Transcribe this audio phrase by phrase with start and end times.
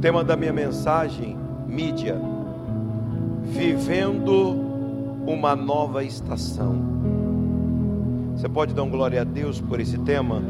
[0.00, 1.36] tema da minha mensagem,
[1.66, 2.16] mídia,
[3.42, 4.56] vivendo
[5.26, 6.76] uma nova estação.
[8.36, 10.40] Você pode dar um glória a Deus por esse tema?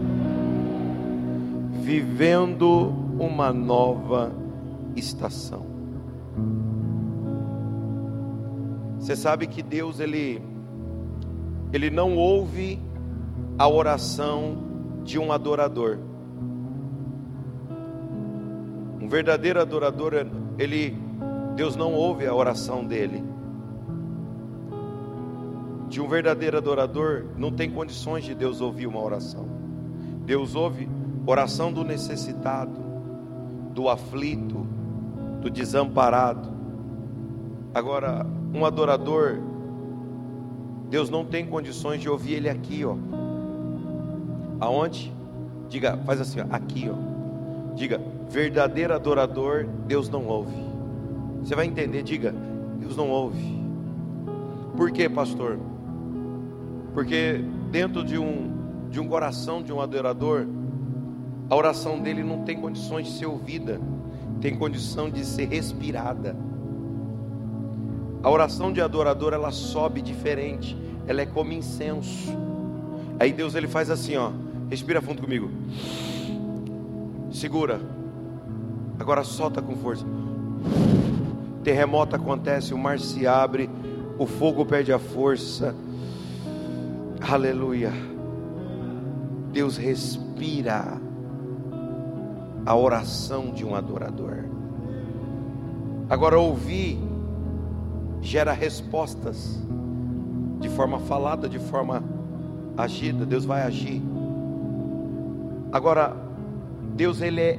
[1.80, 4.30] Vivendo uma nova
[4.94, 5.66] estação.
[9.00, 10.42] Você sabe que Deus ele
[11.72, 12.78] ele não ouve
[13.58, 14.56] a oração
[15.04, 15.98] de um adorador.
[19.08, 20.12] Um verdadeiro adorador,
[20.58, 20.94] ele
[21.56, 23.24] Deus não ouve a oração dele.
[25.88, 29.46] De um verdadeiro adorador, não tem condições de Deus ouvir uma oração.
[30.26, 30.86] Deus ouve
[31.26, 32.78] oração do necessitado,
[33.72, 34.66] do aflito,
[35.40, 36.50] do desamparado.
[37.72, 39.38] Agora, um adorador,
[40.90, 42.94] Deus não tem condições de ouvir ele aqui, ó.
[44.60, 45.10] Aonde?
[45.70, 47.74] Diga, faz assim, ó, aqui, ó.
[47.74, 50.54] Diga, verdadeiro adorador, Deus não ouve.
[51.42, 52.34] Você vai entender, diga,
[52.78, 53.58] Deus não ouve.
[54.76, 55.58] Por quê, pastor?
[56.94, 58.56] Porque dentro de um
[58.90, 60.46] de um coração de um adorador,
[61.50, 63.80] a oração dele não tem condições de ser ouvida,
[64.40, 66.34] tem condição de ser respirada.
[68.22, 72.36] A oração de adorador ela sobe diferente, ela é como incenso.
[73.20, 74.30] Aí Deus ele faz assim, ó,
[74.70, 75.50] respira fundo comigo.
[77.30, 77.97] Segura.
[78.98, 80.04] Agora solta com força.
[81.62, 83.68] Terremoto acontece, o mar se abre,
[84.18, 85.74] o fogo perde a força.
[87.20, 87.92] Aleluia.
[89.52, 91.00] Deus respira
[92.64, 94.44] a oração de um adorador.
[96.10, 96.98] Agora ouvir
[98.20, 99.58] gera respostas
[100.60, 102.02] de forma falada, de forma
[102.76, 103.24] agida.
[103.24, 104.02] Deus vai agir.
[105.72, 106.16] Agora,
[106.94, 107.58] Deus ele é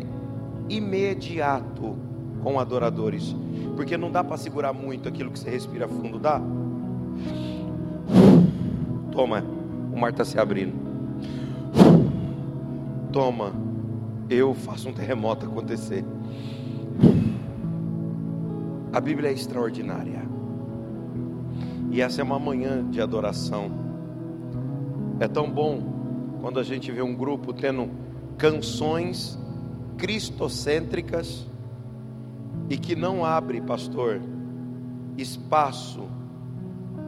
[0.70, 1.98] imediato
[2.42, 3.36] com adoradores,
[3.76, 6.42] porque não dá para segurar muito aquilo que você respira fundo, dá?
[9.12, 9.44] Toma,
[9.92, 10.74] o mar está se abrindo.
[13.12, 13.52] Toma,
[14.30, 16.06] eu faço um terremoto acontecer.
[18.94, 20.22] A Bíblia é extraordinária.
[21.92, 23.72] E essa é uma manhã de adoração.
[25.20, 25.82] É tão bom
[26.42, 27.90] quando a gente vê um grupo tendo
[28.38, 29.38] canções
[30.00, 31.46] cristocêntricas
[32.70, 34.22] e que não abre, pastor,
[35.18, 36.08] espaço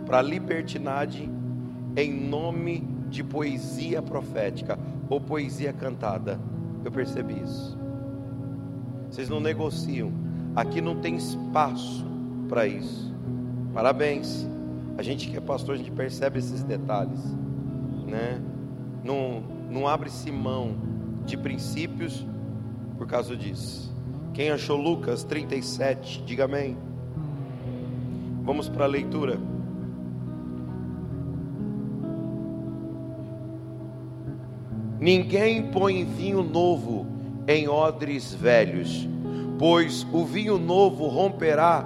[0.05, 1.31] para libertinagem
[1.95, 4.77] em nome de poesia profética
[5.09, 6.39] ou poesia cantada.
[6.83, 7.77] Eu percebi isso.
[9.09, 10.11] Vocês não negociam.
[10.55, 12.05] Aqui não tem espaço
[12.49, 13.13] para isso.
[13.73, 14.47] Parabéns.
[14.97, 17.19] A gente que é pastor, a gente percebe esses detalhes,
[18.05, 18.41] né?
[19.03, 20.75] Não, não abre-se mão
[21.25, 22.25] de princípios
[23.01, 23.91] por causa disso.
[24.31, 26.77] Quem achou Lucas 37, diga amém.
[28.43, 29.39] Vamos para a leitura.
[34.99, 37.07] Ninguém põe vinho novo
[37.47, 39.09] em odres velhos,
[39.57, 41.83] pois o vinho novo romperá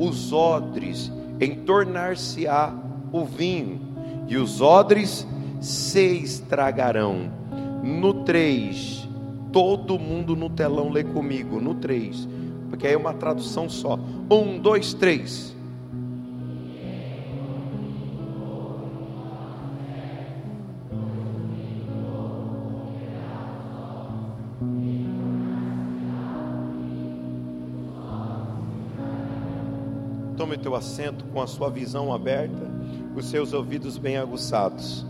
[0.00, 2.74] os odres em tornar-se-á
[3.12, 3.80] o vinho,
[4.26, 5.24] e os odres
[5.60, 7.30] se estragarão.
[7.84, 9.05] No 3,
[9.52, 12.28] todo mundo no telão lê comigo, no 3,
[12.68, 13.98] porque aí é uma tradução só.
[14.30, 15.56] 1, 2, 3.
[30.36, 32.70] Tome teu assento com a sua visão aberta,
[33.16, 35.04] os seus ouvidos bem aguçados.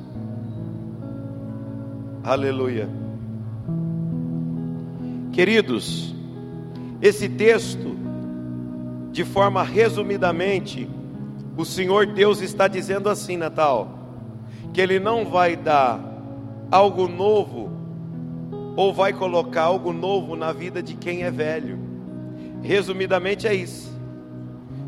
[2.23, 3.06] Aleluia.
[5.37, 6.15] Queridos,
[7.03, 7.95] esse texto,
[9.13, 10.89] de forma resumidamente,
[11.59, 13.99] o Senhor Deus está dizendo assim, Natal,
[14.73, 16.01] que Ele não vai dar
[16.71, 17.71] algo novo,
[18.77, 21.79] ou vai colocar algo novo na vida de quem é velho.
[22.63, 23.95] Resumidamente é isso.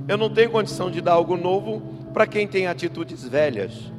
[0.08, 1.82] Eu não tenho condição de dar algo novo
[2.14, 3.92] para quem tem atitudes velhas.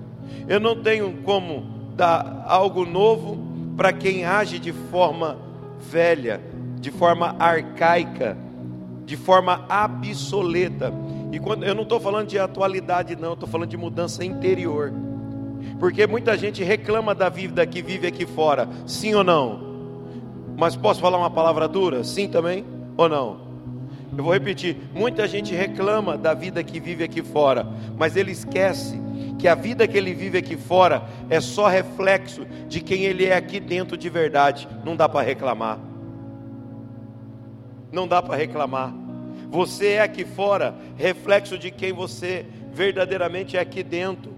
[0.48, 3.38] Eu não tenho como dar algo novo
[3.78, 5.48] para quem age de forma
[5.80, 6.42] velha,
[6.80, 8.38] de forma arcaica,
[9.06, 10.94] de forma obsoleta.
[11.32, 14.94] E quando eu não estou falando de atualidade, não, estou falando de mudança interior.
[15.80, 19.68] Porque muita gente reclama da vida que vive aqui fora, sim ou não?
[20.58, 22.04] Mas posso falar uma palavra dura?
[22.04, 22.66] Sim também
[22.98, 23.50] ou não?
[24.16, 27.66] Eu vou repetir: muita gente reclama da vida que vive aqui fora,
[27.98, 29.00] mas ele esquece
[29.40, 33.36] que a vida que ele vive aqui fora é só reflexo de quem ele é
[33.36, 34.68] aqui dentro de verdade.
[34.84, 35.80] Não dá para reclamar.
[37.92, 38.94] não dá para reclamar.
[39.50, 44.32] Você é aqui fora reflexo de quem você verdadeiramente é aqui dentro.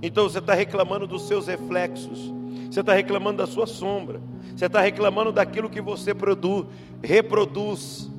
[0.00, 2.32] Então você está reclamando dos seus reflexos,
[2.70, 4.20] você está reclamando da sua sombra,
[4.54, 6.66] você está reclamando daquilo que você produz,
[7.02, 8.10] reproduz,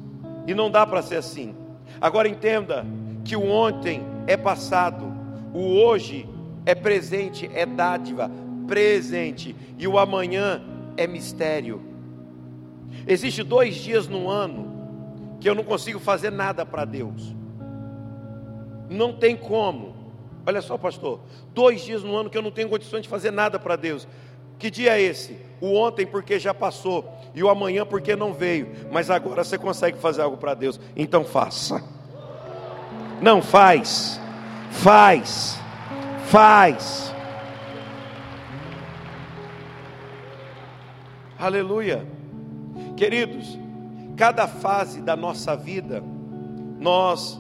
[0.48, 1.56] e não dá para ser assim.
[2.02, 2.86] Agora entenda
[3.24, 5.15] que o ontem é passado,
[5.56, 6.28] o hoje
[6.66, 8.30] é presente, é dádiva,
[8.68, 10.62] presente, e o amanhã
[10.98, 11.82] é mistério.
[13.08, 17.34] Existe dois dias no ano que eu não consigo fazer nada para Deus.
[18.90, 19.96] Não tem como.
[20.46, 21.22] Olha só, pastor,
[21.54, 24.06] dois dias no ano que eu não tenho condições de fazer nada para Deus.
[24.60, 25.38] Que dia é esse?
[25.62, 28.72] O ontem porque já passou e o amanhã porque não veio.
[28.92, 30.82] Mas agora você consegue fazer algo para Deus.
[30.98, 31.82] Então faça.
[33.22, 34.20] Não faz.
[34.82, 35.60] Faz.
[36.26, 37.14] Faz.
[41.40, 42.06] Aleluia.
[42.96, 43.58] Queridos,
[44.16, 46.04] cada fase da nossa vida
[46.80, 47.40] nós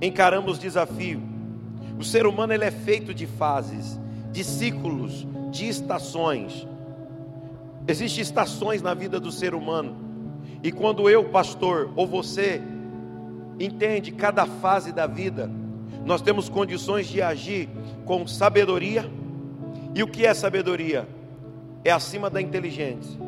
[0.00, 1.22] encaramos desafio.
[1.98, 4.00] O ser humano ele é feito de fases,
[4.32, 6.66] de ciclos, de estações.
[7.86, 9.96] Existem estações na vida do ser humano.
[10.62, 12.62] E quando eu, pastor, ou você
[13.58, 15.50] entende cada fase da vida,
[16.04, 17.68] nós temos condições de agir
[18.04, 19.10] com sabedoria.
[19.94, 21.08] E o que é sabedoria?
[21.84, 23.18] É acima da inteligência.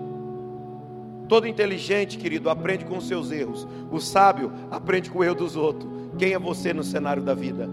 [1.29, 3.67] Todo inteligente, querido, aprende com os seus erros.
[3.91, 5.91] O sábio aprende com o erro dos outros.
[6.19, 7.69] Quem é você no cenário da vida?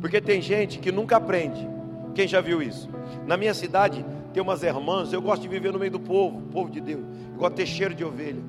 [0.00, 1.66] Porque tem gente que nunca aprende.
[2.14, 2.88] Quem já viu isso?
[3.26, 6.70] Na minha cidade tem umas irmãs, eu gosto de viver no meio do povo, povo
[6.70, 7.02] de Deus.
[7.32, 8.42] Eu gosto de ter cheiro de ovelha.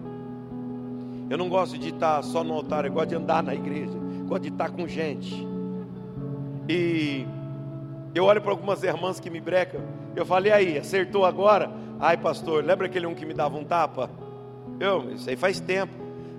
[1.30, 3.97] Eu não gosto de estar só no altar, eu gosto de andar na igreja,
[4.27, 5.47] gosto de estar com gente.
[6.69, 7.25] E
[8.13, 9.81] eu olho para algumas irmãs que me brecam,
[10.15, 11.71] eu falei aí, acertou agora?
[12.00, 14.09] Ai, pastor, lembra aquele um que me dava um tapa?
[14.79, 15.94] Eu, isso aí faz tempo.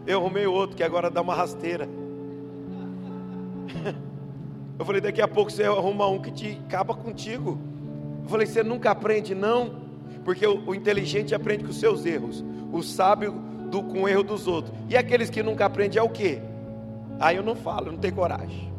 [0.07, 1.89] Eu arrumei outro que agora dá uma rasteira.
[4.79, 7.59] Eu falei, daqui a pouco você arruma um que te acaba contigo.
[8.23, 9.73] Eu falei, você nunca aprende, não?
[10.25, 13.33] Porque o, o inteligente aprende com os seus erros, o sábio
[13.73, 14.73] do, com o erro dos outros.
[14.89, 16.41] E aqueles que nunca aprendem é o quê?
[17.21, 18.73] Aí eu não falo, eu não tenho coragem.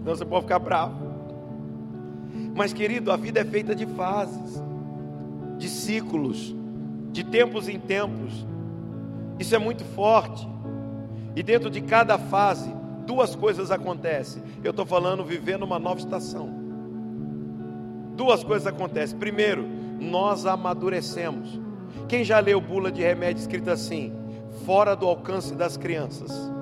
[0.00, 1.08] Então você pode ficar bravo.
[2.54, 4.62] Mas querido, a vida é feita de fases,
[5.58, 6.54] de ciclos,
[7.12, 8.46] de tempos em tempos.
[9.38, 10.48] Isso é muito forte.
[11.36, 12.72] E dentro de cada fase
[13.06, 14.42] duas coisas acontecem.
[14.62, 16.48] Eu estou falando vivendo uma nova estação.
[18.16, 19.18] Duas coisas acontecem.
[19.18, 19.64] Primeiro,
[20.00, 21.60] nós amadurecemos.
[22.08, 24.12] Quem já leu bula de remédio escrita assim?
[24.64, 26.57] Fora do alcance das crianças.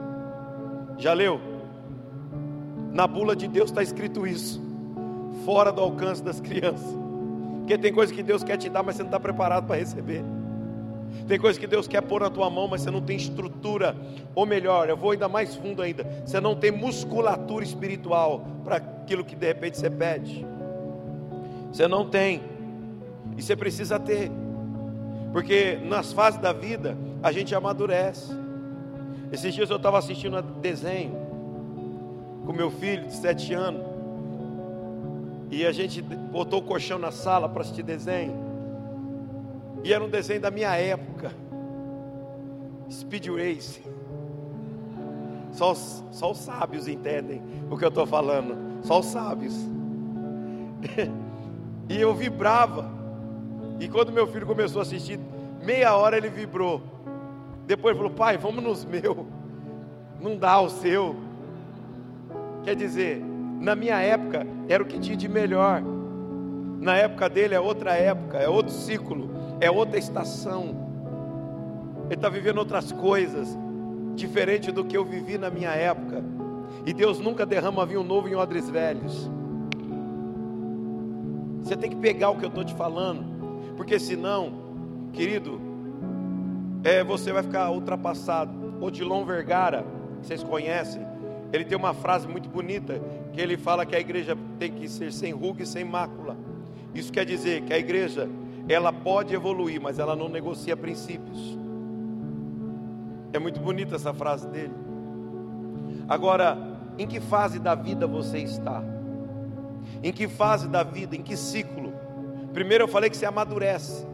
[0.99, 1.41] Já leu?
[2.93, 4.61] Na bula de Deus está escrito isso.
[5.45, 6.97] Fora do alcance das crianças.
[7.59, 10.23] Porque tem coisa que Deus quer te dar, mas você não está preparado para receber.
[11.27, 13.97] Tem coisas que Deus quer pôr na tua mão, mas você não tem estrutura.
[14.35, 16.05] Ou melhor, eu vou ainda mais fundo ainda.
[16.25, 20.47] Você não tem musculatura espiritual para aquilo que de repente você pede.
[21.73, 22.41] Você não tem.
[23.37, 24.31] E você precisa ter.
[25.33, 28.46] Porque nas fases da vida a gente amadurece.
[29.33, 31.13] Esses dias eu estava assistindo um desenho
[32.47, 33.83] com meu filho de sete anos.
[35.51, 38.35] E a gente botou o colchão na sala para assistir desenho.
[39.85, 41.33] E era um desenho da minha época.
[42.91, 43.83] Speed Race.
[45.53, 48.57] Só os, só os sábios entendem o que eu estou falando.
[48.83, 49.55] Só os sábios.
[51.89, 52.91] e eu vibrava.
[53.81, 55.19] E quando meu filho começou a assistir,
[55.63, 56.83] meia hora ele vibrou.
[57.67, 59.27] Depois falou: Pai, vamos nos meu.
[60.21, 61.17] Não dá o seu.
[62.63, 63.23] Quer dizer,
[63.61, 65.83] na minha época era o que tinha de melhor.
[66.81, 70.87] Na época dele é outra época, é outro ciclo é outra estação.
[72.07, 73.57] Ele está vivendo outras coisas,
[74.15, 76.23] diferente do que eu vivi na minha época.
[76.85, 79.31] E Deus nunca derrama vinho novo em odres velhos.
[81.63, 83.25] Você tem que pegar o que eu estou te falando,
[83.77, 84.53] porque senão,
[85.13, 85.61] querido,
[86.87, 88.53] é, você vai ficar ultrapassado.
[88.81, 89.85] Odilon Vergara,
[90.23, 91.05] vocês conhecem,
[91.53, 93.03] ele tem uma frase muito bonita
[93.33, 96.37] que ele fala que a igreja tem que ser sem ruga e sem mácula.
[96.95, 98.31] Isso quer dizer que a igreja
[98.69, 101.59] ela pode evoluir, mas ela não negocia princípios.
[103.33, 104.75] É muito bonita essa frase dele.
[106.09, 106.57] Agora,
[106.97, 108.81] em que fase da vida você está?
[110.05, 111.93] Em que fase da vida, em que ciclo?
[112.53, 114.07] Primeiro eu falei que você amadurece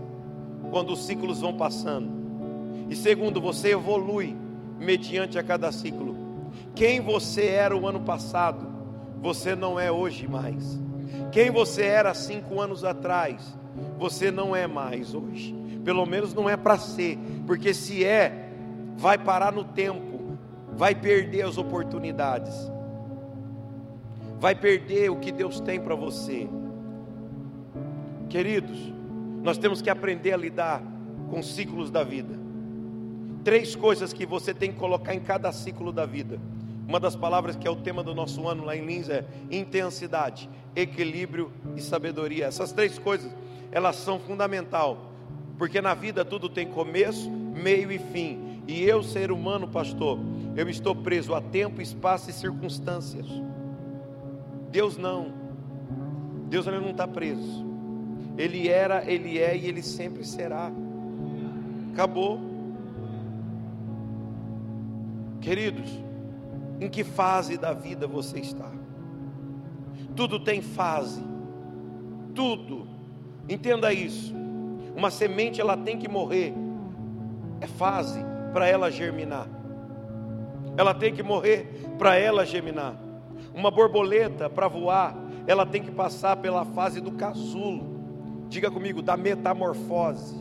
[0.71, 2.22] quando os ciclos vão passando.
[2.93, 4.37] E segundo, você evolui
[4.79, 6.15] mediante a cada ciclo.
[6.75, 8.67] Quem você era o ano passado,
[9.19, 10.79] você não é hoje mais.
[11.33, 13.57] Quem você era cinco anos atrás,
[13.99, 15.55] você não é mais hoje.
[15.83, 18.51] Pelo menos não é para ser, porque se é,
[18.99, 20.37] vai parar no tempo,
[20.77, 22.55] vai perder as oportunidades,
[24.39, 26.47] vai perder o que Deus tem para você.
[28.29, 28.93] Queridos,
[29.43, 30.83] nós temos que aprender a lidar
[31.31, 32.42] com ciclos da vida.
[33.45, 36.39] Três coisas que você tem que colocar em cada ciclo da vida.
[36.87, 40.49] Uma das palavras que é o tema do nosso ano lá em Lins é intensidade,
[40.77, 42.47] equilíbrio e sabedoria.
[42.47, 43.35] Essas três coisas,
[43.71, 45.11] elas são fundamental,
[45.59, 48.63] porque na vida tudo tem começo, meio e fim.
[48.69, 50.19] E eu, ser humano, pastor,
[50.57, 53.27] eu estou preso a tempo, espaço e circunstâncias.
[54.71, 55.33] Deus não.
[56.49, 57.65] Deus ele não está preso.
[58.39, 60.71] Ele era, ele é e ele sempre será.
[61.93, 62.52] Acabou.
[65.43, 65.91] Queridos,
[66.81, 68.71] em que fase da vida você está?
[70.15, 71.23] Tudo tem fase.
[72.33, 72.87] Tudo.
[73.49, 74.33] Entenda isso.
[74.97, 76.55] Uma semente ela tem que morrer.
[77.61, 78.21] É fase
[78.53, 79.49] para ela germinar.
[80.77, 82.97] Ela tem que morrer para ela germinar.
[83.53, 85.15] Uma borboleta para voar,
[85.47, 88.47] ela tem que passar pela fase do casulo.
[88.49, 90.37] Diga comigo, da metamorfose.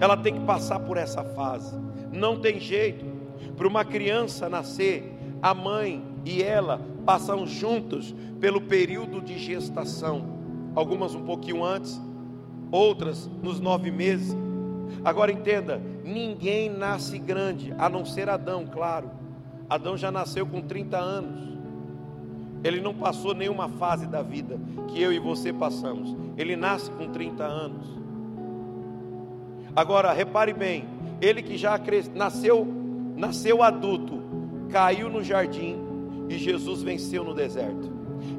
[0.00, 1.76] Ela tem que passar por essa fase.
[2.10, 3.11] Não tem jeito.
[3.56, 10.24] Para uma criança nascer, a mãe e ela passam juntos pelo período de gestação.
[10.74, 12.00] Algumas um pouquinho antes,
[12.70, 14.36] outras nos nove meses.
[15.04, 19.10] Agora entenda: ninguém nasce grande, a não ser Adão, claro.
[19.68, 21.52] Adão já nasceu com 30 anos.
[22.64, 24.58] Ele não passou nenhuma fase da vida
[24.88, 26.16] que eu e você passamos.
[26.36, 27.86] Ele nasce com 30 anos.
[29.74, 30.84] Agora, repare bem:
[31.20, 31.80] ele que já
[32.14, 32.66] nasceu,
[33.16, 34.22] nasceu adulto,
[34.70, 35.76] caiu no jardim
[36.28, 37.92] e Jesus venceu no deserto.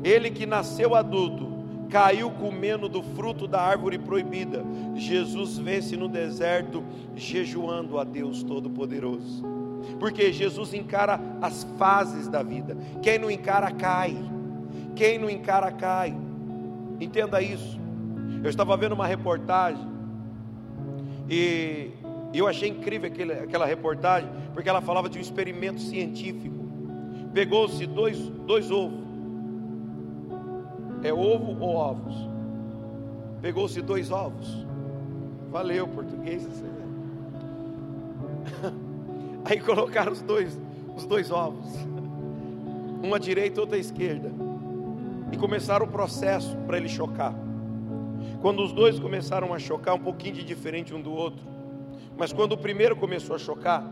[0.04, 1.52] Ele que nasceu adulto,
[1.90, 4.64] caiu comendo do fruto da árvore proibida.
[4.96, 6.84] Jesus vence no deserto,
[7.16, 9.44] jejuando a Deus Todo-Poderoso.
[10.00, 12.76] Porque Jesus encara as fases da vida.
[13.02, 14.18] Quem não encara, cai.
[14.96, 16.16] Quem não encara, cai.
[17.00, 17.80] Entenda isso.
[18.44, 19.86] Eu estava vendo uma reportagem
[21.30, 21.92] e
[22.40, 26.64] eu achei incrível aquele, aquela reportagem, porque ela falava de um experimento científico.
[27.34, 29.04] Pegou-se dois, dois ovos
[31.04, 32.16] é ovo ou ovos?
[33.42, 34.66] Pegou-se dois ovos.
[35.52, 36.48] Valeu, português.
[39.46, 40.58] Aí colocaram os dois,
[40.96, 41.68] os dois ovos.
[43.04, 44.32] Um à direita, outro à esquerda.
[45.32, 47.36] E começaram o processo para ele chocar.
[48.42, 51.44] Quando os dois começaram a chocar, um pouquinho de diferente um do outro.
[52.18, 53.84] Mas quando o primeiro começou a chocar,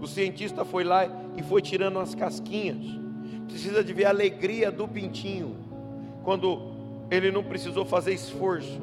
[0.00, 2.84] o cientista foi lá e foi tirando as casquinhas.
[3.46, 5.56] Precisa de ver a alegria do pintinho
[6.24, 6.72] quando
[7.10, 8.80] ele não precisou fazer esforço.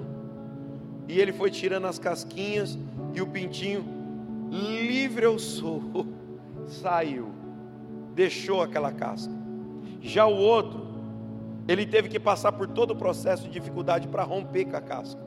[1.07, 2.77] E ele foi tirando as casquinhas
[3.13, 3.83] e o pintinho,
[4.49, 6.05] livre eu sou,
[6.67, 7.29] saiu,
[8.13, 9.33] deixou aquela casca.
[10.01, 10.87] Já o outro,
[11.67, 15.21] ele teve que passar por todo o processo de dificuldade para romper com a casca.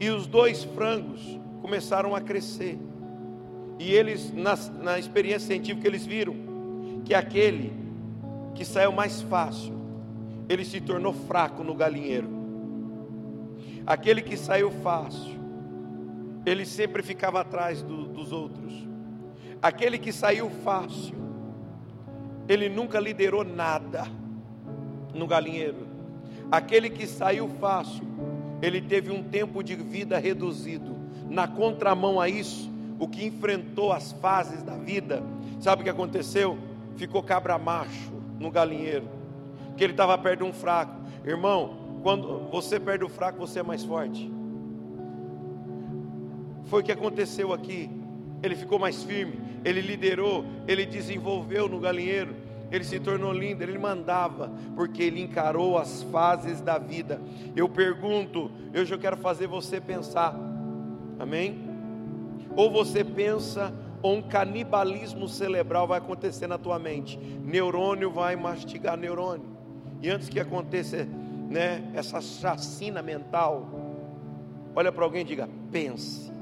[0.00, 1.38] E os dois frangos
[1.70, 2.76] começaram a crescer.
[3.78, 6.34] E eles, na, na experiência científica, eles viram
[7.04, 7.72] que aquele
[8.56, 9.78] que saiu mais fácil
[10.48, 12.28] ele se tornou fraco no galinheiro.
[13.86, 15.38] Aquele que saiu fácil,
[16.44, 18.72] ele sempre ficava atrás do, dos outros.
[19.62, 21.14] Aquele que saiu fácil,
[22.48, 24.08] ele nunca liderou nada
[25.14, 25.86] no galinheiro.
[26.50, 28.02] Aquele que saiu fácil,
[28.60, 30.99] ele teve um tempo de vida reduzido.
[31.30, 35.22] Na contramão a isso, o que enfrentou as fases da vida,
[35.60, 36.58] sabe o que aconteceu?
[36.96, 39.20] Ficou cabra macho no galinheiro
[39.80, 40.94] que ele estava perto de um fraco.
[41.24, 44.30] Irmão, quando você perde o fraco, você é mais forte.
[46.66, 47.90] Foi o que aconteceu aqui.
[48.42, 52.34] Ele ficou mais firme, ele liderou, ele desenvolveu no galinheiro,
[52.70, 57.18] ele se tornou lindo, ele mandava, porque ele encarou as fases da vida.
[57.56, 60.34] Eu pergunto, eu já quero fazer você pensar,
[61.20, 61.60] amém?
[62.56, 63.72] Ou você pensa,
[64.02, 69.46] ou um canibalismo cerebral vai acontecer na tua mente, neurônio vai mastigar neurônio.
[70.02, 71.06] E antes que aconteça,
[71.48, 73.68] né, essa chacina mental,
[74.74, 76.32] olha para alguém e diga: pense.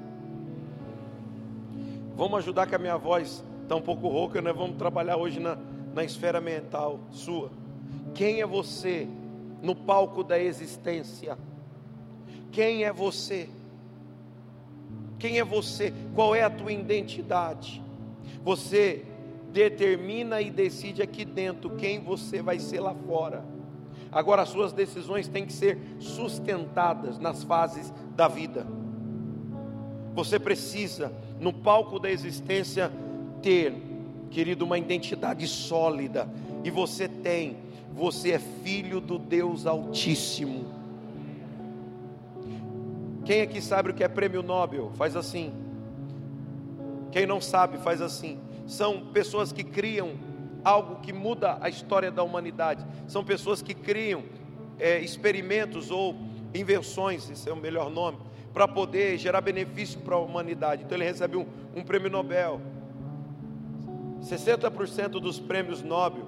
[2.14, 5.58] Vamos ajudar que a minha voz está um pouco rouca, nós vamos trabalhar hoje na,
[5.94, 7.50] na esfera mental sua.
[8.14, 9.08] Quem é você
[9.62, 11.36] no palco da existência?
[12.50, 13.48] Quem é você?
[15.18, 15.92] Quem é você?
[16.14, 17.82] Qual é a tua identidade?
[18.44, 19.04] Você
[19.52, 23.44] determina e decide aqui dentro quem você vai ser lá fora.
[24.10, 28.66] Agora, as suas decisões têm que ser sustentadas nas fases da vida.
[30.14, 32.90] Você precisa, no palco da existência,
[33.42, 33.74] ter,
[34.30, 36.28] querido, uma identidade sólida.
[36.64, 37.58] E você tem,
[37.92, 40.77] você é filho do Deus Altíssimo.
[43.28, 44.90] Quem aqui sabe o que é prêmio Nobel?
[44.94, 45.52] Faz assim.
[47.12, 48.40] Quem não sabe, faz assim.
[48.66, 50.12] São pessoas que criam
[50.64, 52.86] algo que muda a história da humanidade.
[53.06, 54.22] São pessoas que criam
[54.78, 56.16] é, experimentos ou
[56.54, 58.16] invenções, esse é o melhor nome,
[58.54, 60.84] para poder gerar benefício para a humanidade.
[60.84, 61.44] Então ele recebe um,
[61.76, 62.62] um prêmio Nobel.
[64.22, 66.24] 60% dos prêmios Nobel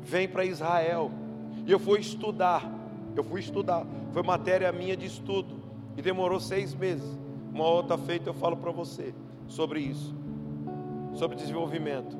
[0.00, 1.10] vem para Israel.
[1.66, 2.66] E eu fui estudar.
[3.14, 3.84] Eu fui estudar.
[4.14, 5.59] Foi matéria minha de estudo.
[5.96, 7.18] E demorou seis meses.
[7.52, 9.14] Uma outra feita eu falo para você
[9.48, 10.14] sobre isso.
[11.14, 12.16] Sobre desenvolvimento.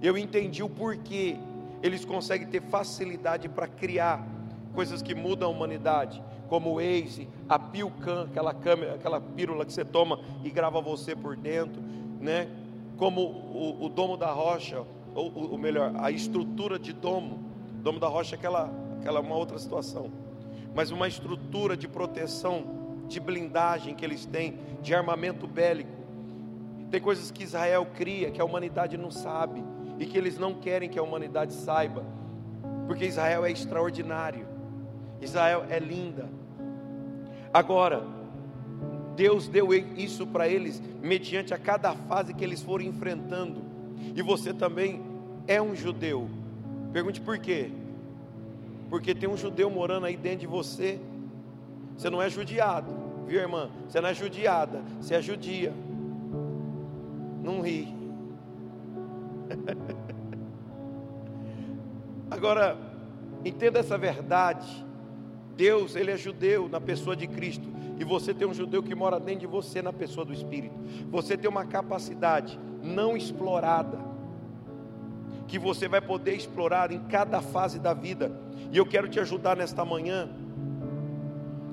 [0.00, 1.36] Eu entendi o porquê
[1.82, 4.26] eles conseguem ter facilidade para criar
[4.74, 9.72] coisas que mudam a humanidade, como o Waze, a Pilcan, aquela câmera, aquela pílula que
[9.72, 11.82] você toma e grava você por dentro,
[12.20, 12.48] né?
[12.96, 14.84] Como o, o domo da rocha,
[15.14, 17.40] ou, ou melhor, a estrutura de domo.
[17.82, 20.10] Domo da rocha é aquela, aquela uma outra situação,
[20.74, 22.77] mas uma estrutura de proteção,
[23.08, 25.90] de blindagem que eles têm, de armamento bélico.
[26.90, 29.62] Tem coisas que Israel cria que a humanidade não sabe
[29.98, 32.04] e que eles não querem que a humanidade saiba,
[32.86, 34.46] porque Israel é extraordinário,
[35.20, 36.28] Israel é linda.
[37.52, 38.06] Agora,
[39.16, 43.60] Deus deu isso para eles mediante a cada fase que eles foram enfrentando,
[44.14, 45.02] e você também
[45.46, 46.28] é um judeu.
[46.92, 47.70] Pergunte por quê?
[48.88, 51.00] Porque tem um judeu morando aí dentro de você.
[51.98, 52.94] Você não é judiado,
[53.26, 53.68] viu, irmã?
[53.88, 55.72] Você não é judiada, você é judia.
[57.42, 57.92] Não ri.
[62.30, 62.78] Agora,
[63.44, 64.86] entenda essa verdade.
[65.56, 69.18] Deus, ele é judeu na pessoa de Cristo, e você tem um judeu que mora
[69.18, 70.76] dentro de você na pessoa do Espírito.
[71.10, 73.98] Você tem uma capacidade não explorada,
[75.48, 78.30] que você vai poder explorar em cada fase da vida.
[78.70, 80.30] E eu quero te ajudar nesta manhã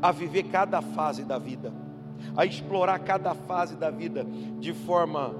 [0.02, 1.74] a viver cada fase da vida,
[2.36, 4.26] a explorar cada fase da vida
[4.60, 5.36] de forma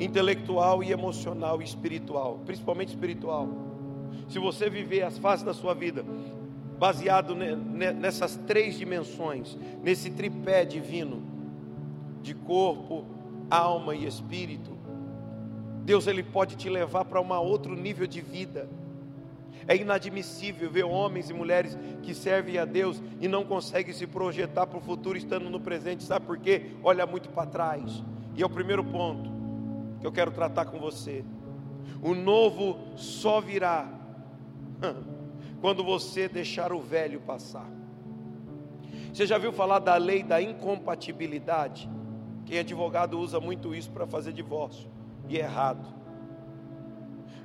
[0.00, 3.48] intelectual e emocional e espiritual, principalmente espiritual.
[4.28, 6.04] Se você viver as fases da sua vida
[6.78, 11.22] baseado nessas três dimensões, nesse tripé divino
[12.22, 13.04] de corpo,
[13.50, 14.72] alma e espírito,
[15.84, 18.68] Deus ele pode te levar para um outro nível de vida.
[19.66, 24.66] É inadmissível ver homens e mulheres que servem a Deus e não conseguem se projetar
[24.66, 26.72] para o futuro estando no presente, sabe por quê?
[26.82, 28.02] Olha muito para trás.
[28.34, 29.30] E é o primeiro ponto
[30.00, 31.24] que eu quero tratar com você.
[32.02, 33.88] O novo só virá
[35.60, 37.70] quando você deixar o velho passar.
[39.12, 41.88] Você já viu falar da lei da incompatibilidade?
[42.46, 44.90] Quem é advogado usa muito isso para fazer divórcio,
[45.28, 46.01] e é errado.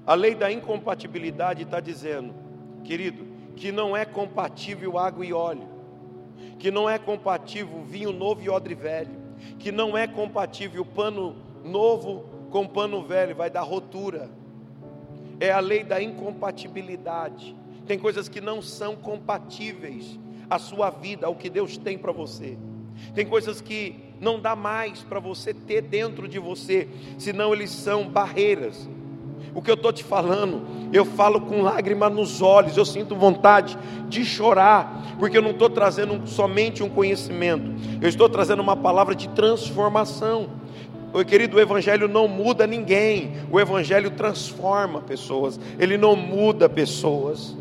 [0.08, 2.34] A lei da incompatibilidade está dizendo,
[2.82, 5.68] querido, que não é compatível água e óleo,
[6.58, 9.12] que não é compatível vinho novo e odre velho,
[9.60, 14.32] que não é compatível pano novo com pano velho, vai dar rotura.
[15.42, 17.54] É a lei da incompatibilidade.
[17.86, 20.18] Tem coisas que não são compatíveis
[20.50, 22.58] à sua vida, ao que Deus tem para você.
[23.14, 28.08] Tem coisas que não dá mais para você ter dentro de você, senão eles são
[28.08, 28.90] barreiras.
[29.54, 30.62] O que eu estou te falando,
[30.94, 35.70] eu falo com lágrima nos olhos, eu sinto vontade de chorar, porque eu não estou
[35.70, 40.50] trazendo somente um conhecimento, eu estou trazendo uma palavra de transformação.
[41.14, 47.56] O querido, o Evangelho não muda ninguém, o Evangelho transforma pessoas, ele não muda pessoas.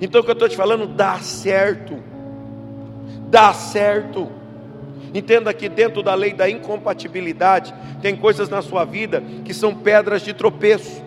[0.00, 1.96] Então o que eu estou te falando dá certo,
[3.30, 4.41] dá certo.
[5.14, 10.22] Entenda que dentro da lei da incompatibilidade, tem coisas na sua vida que são pedras
[10.22, 11.02] de tropeço,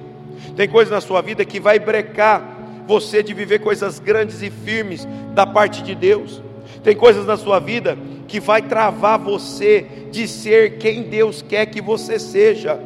[0.56, 2.56] tem coisas na sua vida que vai brecar
[2.88, 6.42] você de viver coisas grandes e firmes da parte de Deus,
[6.84, 11.82] tem coisas na sua vida que vai travar você de ser quem Deus quer que
[11.82, 12.80] você seja.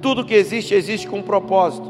[0.00, 1.88] Tudo que existe, existe com um propósito.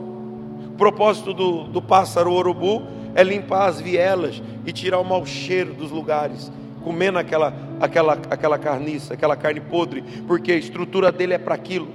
[0.68, 2.82] O propósito do, do pássaro urubu
[3.14, 6.50] é limpar as vielas e tirar o mau cheiro dos lugares,
[6.84, 11.88] comendo aquela, aquela, aquela carniça, aquela carne podre, porque a estrutura dele é para aquilo.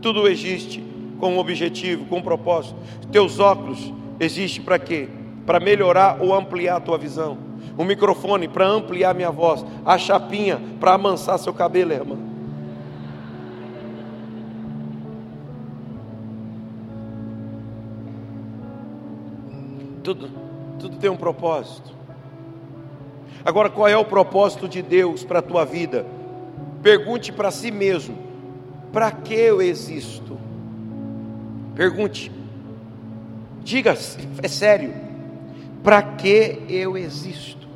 [0.00, 0.82] Tudo existe
[1.20, 2.76] com um objetivo, com um propósito.
[3.12, 5.08] Teus óculos existem para quê?
[5.44, 7.36] Para melhorar ou ampliar a tua visão.
[7.76, 9.64] O microfone para ampliar minha voz.
[9.84, 12.16] A chapinha para amansar seu cabelo, irmã.
[20.02, 20.30] Tudo,
[20.78, 21.97] tudo tem um propósito.
[23.48, 26.04] Agora, qual é o propósito de Deus para a tua vida?
[26.82, 28.14] Pergunte para si mesmo:
[28.92, 30.36] para que eu existo?
[31.74, 32.30] Pergunte,
[33.64, 33.96] diga,
[34.42, 34.92] é sério,
[35.82, 37.66] para que eu existo?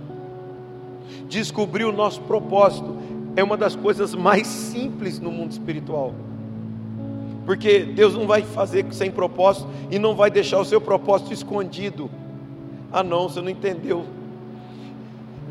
[1.27, 2.95] Descobrir o nosso propósito
[3.35, 6.13] é uma das coisas mais simples no mundo espiritual.
[7.47, 12.11] Porque Deus não vai fazer sem propósito e não vai deixar o seu propósito escondido.
[12.93, 14.05] Ah, não, você não entendeu.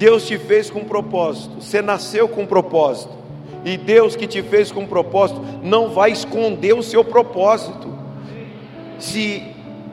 [0.01, 3.13] Deus te fez com propósito, você nasceu com propósito.
[3.63, 7.93] E Deus que te fez com propósito não vai esconder o seu propósito.
[8.97, 9.43] Se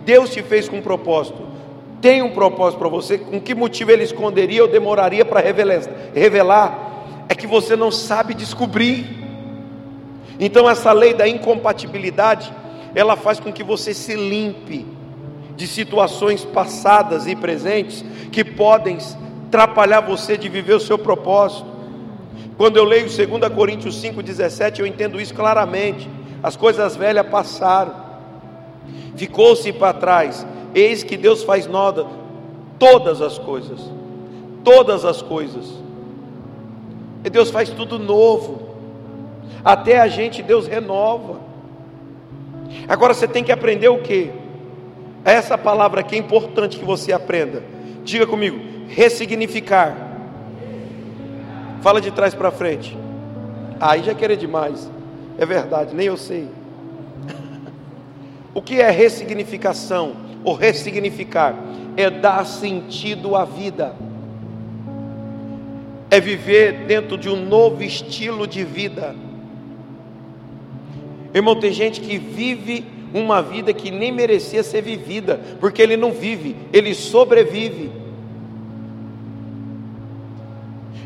[0.06, 1.42] Deus te fez com propósito,
[2.00, 5.42] tem um propósito para você, com que motivo ele esconderia ou demoraria para
[6.14, 7.26] revelar?
[7.28, 9.06] É que você não sabe descobrir.
[10.40, 12.50] Então essa lei da incompatibilidade,
[12.94, 14.86] ela faz com que você se limpe
[15.54, 18.96] de situações passadas e presentes que podem
[19.48, 21.66] atrapalhar você de viver o seu propósito.
[22.56, 26.08] Quando eu leio 2 Coríntios 5,17, eu entendo isso claramente.
[26.42, 27.94] As coisas velhas passaram,
[29.16, 32.06] ficou-se para trás, eis que Deus faz nova
[32.78, 33.80] todas as coisas,
[34.62, 35.82] todas as coisas.
[37.24, 38.68] E Deus faz tudo novo.
[39.64, 41.40] Até a gente Deus renova.
[42.86, 44.30] Agora você tem que aprender o que?
[45.24, 47.62] Essa palavra aqui é importante que você aprenda.
[48.04, 49.96] Diga comigo, ressignificar.
[51.80, 52.96] Fala de trás para frente.
[53.80, 54.90] Aí já querer demais.
[55.38, 56.48] É verdade, nem eu sei.
[58.52, 61.54] o que é ressignificação ou ressignificar?
[61.96, 63.94] É dar sentido à vida.
[66.10, 69.14] É viver dentro de um novo estilo de vida
[71.34, 76.12] Irmão, tem gente que vive uma vida que nem merecia ser vivida, porque ele não
[76.12, 77.90] vive, ele sobrevive.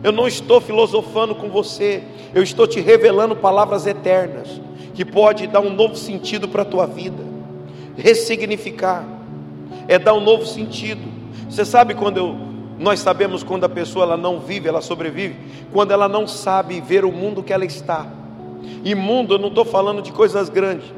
[0.02, 2.02] Eu não estou filosofando com você,
[2.34, 4.60] eu estou te revelando palavras eternas
[4.94, 7.22] que pode dar um novo sentido para a tua vida.
[7.96, 9.04] Ressignificar
[9.86, 11.02] é dar um novo sentido.
[11.48, 12.36] Você sabe quando eu,
[12.78, 15.36] nós sabemos quando a pessoa ela não vive, ela sobrevive,
[15.72, 18.06] quando ela não sabe ver o mundo que ela está.
[18.84, 20.92] E mundo, eu não estou falando de coisas grandes,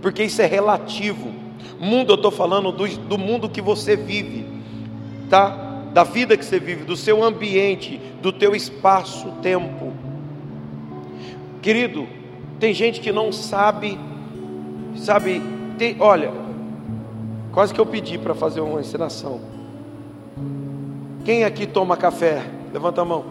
[0.00, 1.30] porque isso é relativo.
[1.78, 4.46] Mundo, eu estou falando do, do mundo que você vive,
[5.28, 5.69] tá?
[5.92, 9.92] Da vida que você vive, do seu ambiente, do teu espaço-tempo.
[11.60, 12.06] Querido,
[12.58, 13.98] tem gente que não sabe,
[14.96, 15.42] sabe,
[15.78, 16.32] tem, olha,
[17.52, 19.40] quase que eu pedi para fazer uma encenação.
[21.24, 22.42] Quem aqui toma café?
[22.72, 23.24] Levanta a mão.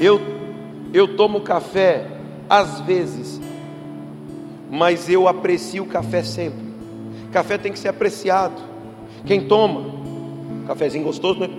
[0.00, 0.20] Eu,
[0.92, 2.06] eu tomo café
[2.48, 3.40] às vezes,
[4.70, 6.70] mas eu aprecio o café sempre.
[7.32, 8.60] Café tem que ser apreciado.
[9.26, 9.99] Quem toma,
[10.70, 11.50] cafezinho gostoso, né?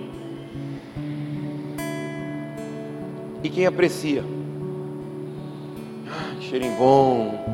[3.44, 4.24] E quem aprecia,
[6.08, 7.44] ah, cheirinho bom.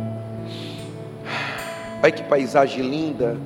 [2.01, 3.37] Olha que paisagem linda.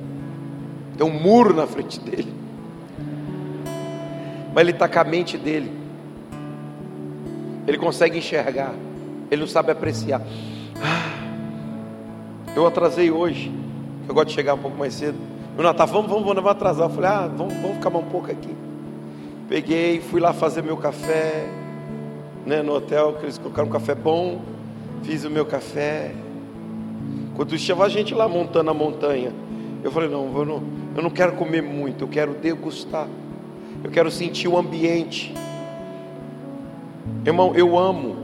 [0.95, 2.31] Tem um muro na frente dele.
[4.53, 5.71] Mas ele está com a mente dele.
[7.65, 8.75] Ele consegue enxergar
[9.33, 10.21] ele não sabe apreciar.
[10.79, 13.51] Ah, eu atrasei hoje,
[14.07, 15.32] eu gosto de chegar um pouco mais cedo.
[15.55, 16.89] No Natal, vamos, vamos, vamos atrasar.
[16.89, 18.55] Eu falei, ah, vamos, vamos ficar mais um pouco aqui.
[19.47, 21.47] Peguei, fui lá fazer meu café,
[22.45, 24.41] né, no hotel, que eles colocaram um café bom.
[25.03, 26.13] Fiz o meu café.
[27.35, 29.31] Quando chegou a gente lá montando a montanha,
[29.83, 30.63] eu falei, não, eu não,
[30.95, 33.07] eu não quero comer muito, eu quero degustar.
[33.83, 35.33] Eu quero sentir o ambiente.
[37.25, 38.23] Irmão, eu amo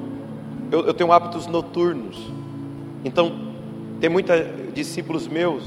[0.72, 2.18] eu, eu tenho hábitos noturnos.
[3.04, 3.32] Então,
[4.00, 4.36] tem muitos
[4.74, 5.64] discípulos meus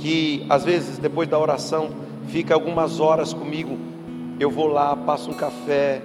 [0.00, 1.90] que às vezes depois da oração
[2.28, 3.78] fica algumas horas comigo.
[4.38, 6.02] Eu vou lá, passo um café,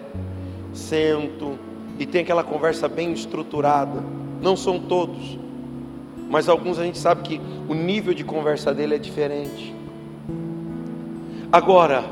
[0.74, 1.58] sento
[1.98, 4.04] e tem aquela conversa bem estruturada.
[4.42, 5.40] Não são todos,
[6.30, 9.74] mas alguns a gente sabe que o nível de conversa dele é diferente.
[11.52, 12.04] Agora,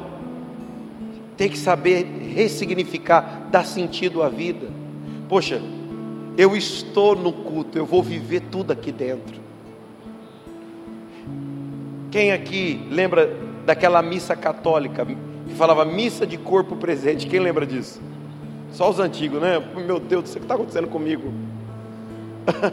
[1.36, 4.68] tem que saber ressignificar, dar sentido à vida.
[5.28, 5.62] Poxa,
[6.38, 9.43] eu estou no culto, eu vou viver tudo aqui dentro.
[12.14, 17.26] Quem aqui lembra daquela missa católica que falava missa de corpo presente?
[17.26, 18.00] Quem lembra disso?
[18.72, 19.60] Só os antigos, né?
[19.84, 21.34] Meu Deus, o que está acontecendo comigo?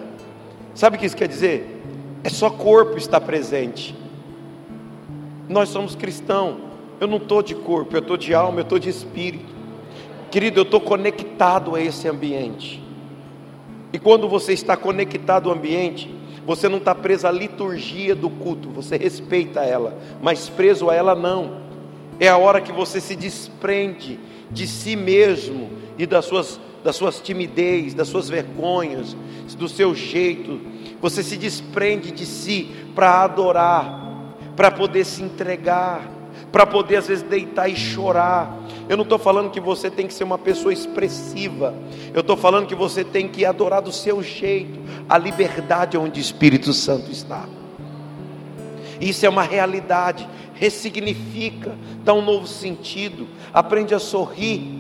[0.75, 1.83] Sabe o que isso quer dizer?
[2.23, 3.97] É só corpo estar presente.
[5.49, 6.59] Nós somos cristãos.
[7.01, 9.55] Eu não estou de corpo, eu estou de alma, eu estou de espírito.
[10.31, 12.85] Querido, eu estou conectado a esse ambiente.
[13.91, 16.20] E quando você está conectado ao ambiente,
[16.51, 21.15] você não está preso à liturgia do culto, você respeita ela, mas preso a ela
[21.15, 21.61] não.
[22.19, 24.19] É a hora que você se desprende
[24.51, 29.17] de si mesmo e das suas, das suas timidez, das suas vergonhas,
[29.57, 30.61] do seu jeito.
[31.01, 36.03] Você se desprende de si para adorar, para poder se entregar,
[36.53, 38.59] para poder às vezes deitar e chorar.
[38.89, 41.75] Eu não estou falando que você tem que ser uma pessoa expressiva,
[42.13, 46.23] eu estou falando que você tem que adorar do seu jeito, a liberdade onde o
[46.23, 47.45] Espírito Santo está.
[49.01, 54.79] Isso é uma realidade, ressignifica, dá um novo sentido, aprende a sorrir.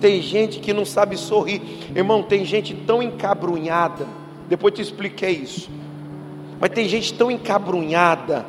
[0.00, 1.62] Tem gente que não sabe sorrir,
[1.94, 2.22] irmão.
[2.22, 4.06] Tem gente tão encabrunhada.
[4.48, 5.70] Depois te expliquei isso,
[6.60, 8.44] mas tem gente tão encabrunhada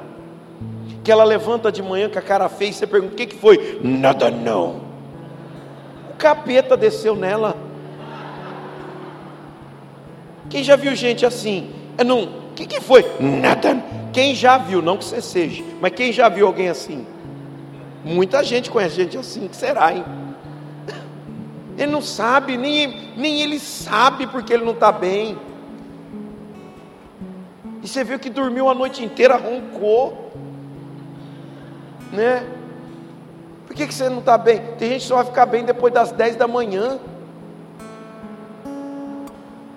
[1.06, 3.80] que ela levanta de manhã com a cara feia e você pergunta: o que, foi?
[3.84, 4.82] Nada não.
[6.10, 7.56] O capeta desceu nela.
[10.50, 11.70] Quem já viu gente assim?
[11.96, 12.24] É não.
[12.24, 13.06] O que, que foi?
[13.20, 13.84] Nada.
[14.12, 17.06] Quem já viu, não que você seja, mas quem já viu alguém assim?
[18.04, 20.06] Muita gente conhece gente assim, que será, hein?
[21.78, 25.38] Ele não sabe, nem, nem ele sabe porque ele não está bem.
[27.84, 30.32] E você viu que dormiu a noite inteira, roncou,
[32.12, 32.46] né?
[33.68, 34.62] Por que, que você não está bem?
[34.78, 37.00] Tem gente que só vai ficar bem depois das 10 da manhã.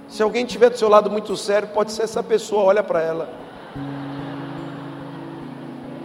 [0.09, 3.29] Se alguém tiver do seu lado muito sério, pode ser essa pessoa, olha para ela.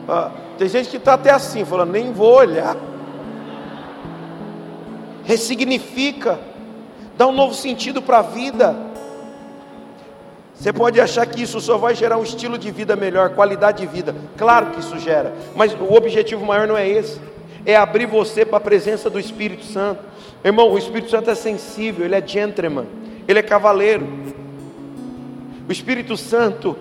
[0.07, 2.75] Ah, tem gente que está até assim, falando, nem vou olhar.
[5.23, 6.39] Ressignifica,
[7.17, 8.75] dá um novo sentido para a vida.
[10.55, 13.87] Você pode achar que isso só vai gerar um estilo de vida melhor, qualidade de
[13.87, 14.15] vida.
[14.37, 17.19] Claro que isso gera, mas o objetivo maior não é esse.
[17.65, 20.01] É abrir você para a presença do Espírito Santo.
[20.43, 22.85] Irmão, o Espírito Santo é sensível, ele é gentleman,
[23.27, 24.07] ele é cavaleiro.
[25.67, 26.77] O Espírito Santo,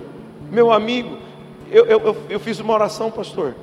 [0.50, 1.18] meu amigo,
[1.70, 3.54] eu, eu, eu fiz uma oração, pastor.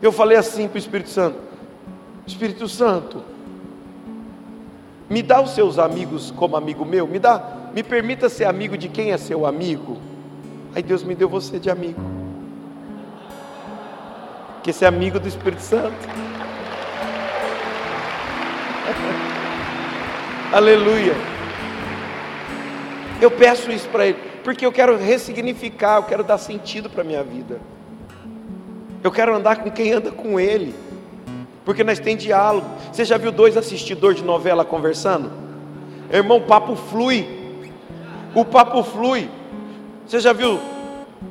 [0.00, 1.38] Eu falei assim para o Espírito Santo:
[2.26, 3.22] Espírito Santo,
[5.08, 8.88] me dá os seus amigos como amigo meu, me dá, me permita ser amigo de
[8.88, 9.98] quem é seu amigo.
[10.74, 12.00] Aí Deus me deu você de amigo.
[14.62, 15.92] Que esse é amigo do Espírito Santo.
[20.50, 21.12] Aleluia.
[23.20, 27.04] Eu peço isso para ele porque eu quero ressignificar, eu quero dar sentido para a
[27.04, 27.60] minha vida.
[29.04, 30.74] Eu quero andar com quem anda com Ele,
[31.62, 32.66] porque nós tem diálogo.
[32.90, 35.30] Você já viu dois assistidores de novela conversando?
[36.10, 37.44] Irmão, papo flui.
[38.36, 39.30] O papo flui.
[40.06, 40.60] Você já viu?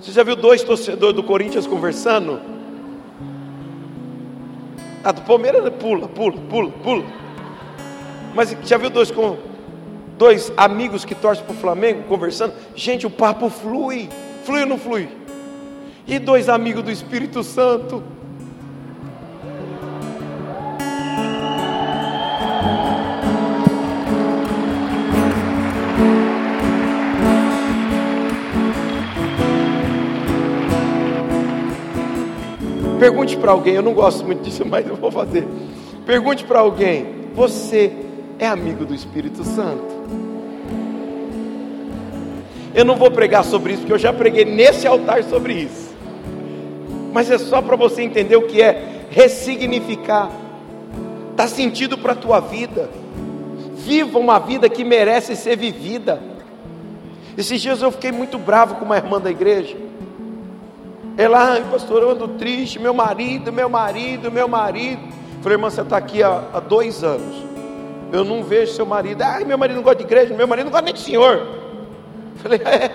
[0.02, 2.42] Você já viu dois torcedores do Corinthians conversando?
[5.04, 7.04] Ah, do Palmeiras pula, pula, pula, pula.
[8.34, 9.38] Mas já viu dois com
[10.18, 12.56] dois amigos que torcem para o Flamengo conversando.
[12.76, 14.10] Gente, o papo flui.
[14.44, 15.08] Flui ou não flui?
[16.08, 18.02] E dois amigos do Espírito Santo.
[33.06, 35.48] Pergunte para alguém, eu não gosto muito disso, mas eu vou fazer.
[36.08, 37.94] Pergunte para alguém: você
[38.40, 39.94] é amigo do Espírito Santo?
[42.74, 45.94] Eu não vou pregar sobre isso, porque eu já preguei nesse altar sobre isso.
[47.14, 50.32] Mas é só para você entender o que é ressignificar,
[51.36, 52.90] dar sentido para a tua vida.
[53.76, 56.20] Viva uma vida que merece ser vivida.
[57.38, 59.78] Esses dias eu fiquei muito bravo com uma irmã da igreja.
[61.18, 65.02] Ela, ai, pastor, eu ando triste, meu marido, meu marido, meu marido.
[65.42, 67.46] Falei, irmã, você está aqui há, há dois anos.
[68.12, 69.22] Eu não vejo seu marido.
[69.22, 71.48] Ai, meu marido não gosta de igreja, meu marido não gosta nem de senhor.
[72.38, 72.92] Falei, é,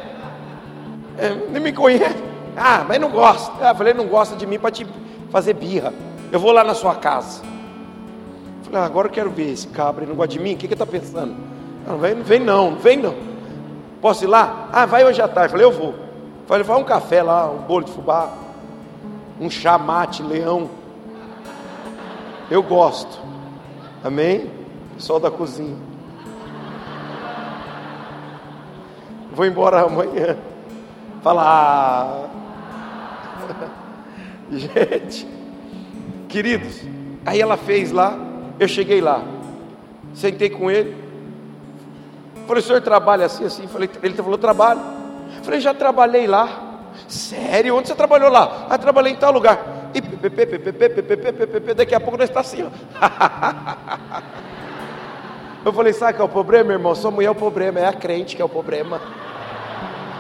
[1.18, 2.22] é, nem me conhece.
[2.56, 3.52] Ah, mas não gosta.
[3.60, 4.86] Ah, falei, não gosta de mim para te
[5.30, 5.94] fazer birra.
[6.30, 7.42] Eu vou lá na sua casa.
[8.64, 10.66] Falei, ah, agora eu quero ver esse cabra, ele não gosta de mim, o que,
[10.66, 11.34] ele está pensando?
[11.86, 13.14] Não, vem, vem não, vem não.
[14.00, 14.68] Posso ir lá?
[14.72, 15.52] Ah, vai hoje à tarde.
[15.52, 16.09] Falei, eu vou.
[16.50, 18.28] Falei, vai um café lá, um bolo de fubá,
[19.40, 20.68] um chá mate, leão.
[22.50, 23.20] Eu gosto.
[24.02, 24.50] Amém?
[24.96, 25.76] Pessoal da cozinha.
[29.32, 30.36] vou embora amanhã.
[31.22, 32.28] Fala, ah.
[34.50, 35.28] gente,
[36.28, 36.80] queridos,
[37.24, 38.18] aí ela fez lá,
[38.58, 39.22] eu cheguei lá,
[40.14, 40.96] sentei com ele,
[42.48, 43.68] falei, o senhor trabalha assim, assim?
[43.68, 44.99] Falei, ele falou, trabalho.
[45.42, 46.48] Falei, já trabalhei lá.
[47.08, 47.76] Sério?
[47.76, 48.66] Onde você trabalhou lá?
[48.68, 49.80] Ah, trabalhei em tal lugar.
[49.94, 50.00] E
[51.74, 52.68] daqui a pouco nós está assim.
[55.64, 56.94] Eu falei, sabe que é o problema, irmão?
[56.94, 59.00] Sua mulher é o problema, é a crente que é o problema.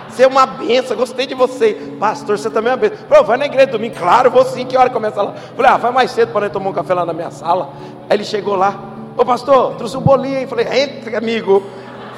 [0.08, 1.94] Você é uma benção, gostei de você.
[1.98, 2.98] Pastor, você também é uma benção.
[3.08, 5.32] Falei, vai na igreja domingo, claro, vou sim, que hora começa lá?
[5.56, 7.70] Falei, ah, vai mais cedo para nós tomar um café lá na minha sala.
[8.08, 8.74] Aí ele chegou lá,
[9.16, 10.46] ô pastor, trouxe um bolinho aí.
[10.46, 11.62] Falei, entra, amigo.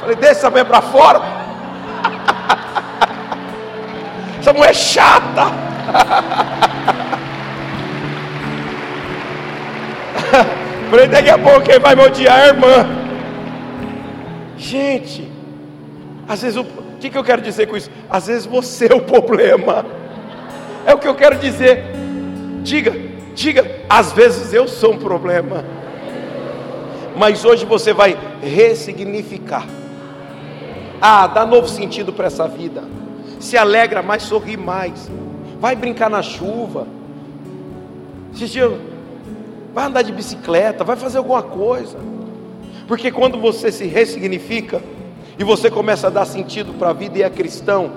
[0.01, 1.21] Falei, deixa essa mulher para fora.
[4.53, 5.53] Mulher é chata.
[10.91, 12.87] Falei, daqui a pouco quem vai me odiar é a irmã.
[14.57, 15.31] Gente,
[16.29, 16.65] às vezes o
[17.01, 17.91] que, que eu quero dizer com isso?
[18.09, 19.85] Às vezes você é o problema.
[20.87, 21.85] É o que eu quero dizer.
[22.63, 22.95] Diga,
[23.35, 25.65] diga, às vezes eu sou um problema.
[27.17, 29.67] Mas hoje você vai ressignificar.
[31.01, 32.85] Ah, dá novo sentido para essa vida.
[33.43, 35.11] Se alegra mais, sorri mais.
[35.59, 36.87] Vai brincar na chuva.
[39.75, 41.99] vai andar de bicicleta, vai fazer alguma coisa.
[42.87, 44.81] Porque quando você se ressignifica
[45.37, 47.91] e você começa a dar sentido para a vida e é cristão,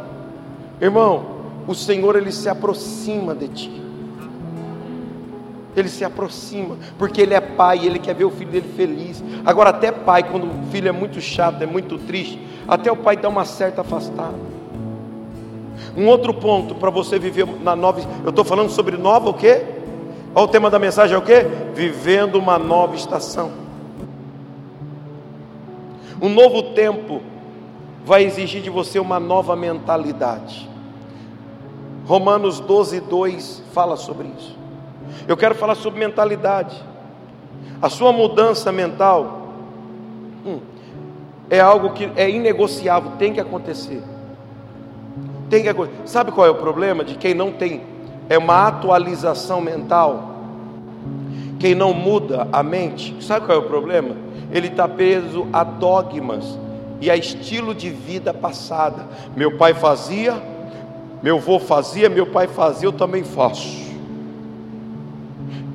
[0.82, 1.28] irmão,
[1.68, 3.82] o Senhor ele se aproxima de ti.
[5.76, 9.24] Ele se aproxima, porque ele é pai, ele quer ver o filho dele feliz.
[9.46, 13.16] Agora, até pai, quando o filho é muito chato, é muito triste, até o pai
[13.16, 14.55] dá uma certa afastada.
[15.96, 18.02] Um outro ponto para você viver na nova.
[18.24, 19.64] Eu estou falando sobre nova o quê?
[20.34, 21.46] Olha o tema da mensagem é o quê?
[21.74, 23.52] Vivendo uma nova estação.
[26.22, 27.22] Um novo tempo
[28.06, 30.70] vai exigir de você uma nova mentalidade.
[32.06, 34.56] Romanos 12, 2 fala sobre isso.
[35.28, 36.76] Eu quero falar sobre mentalidade.
[37.82, 39.50] A sua mudança mental
[40.46, 40.60] hum,
[41.50, 44.02] é algo que é inegociável, tem que acontecer.
[45.56, 46.02] Tem que acontecer.
[46.06, 47.82] Sabe qual é o problema de quem não tem?
[48.28, 50.36] É uma atualização mental.
[51.58, 54.18] Quem não muda a mente, sabe qual é o problema?
[54.52, 56.60] Ele está preso a dogmas
[57.00, 59.08] e a estilo de vida passada.
[59.34, 60.44] Meu pai fazia,
[61.24, 63.96] meu avô fazia, meu pai fazia, eu também faço.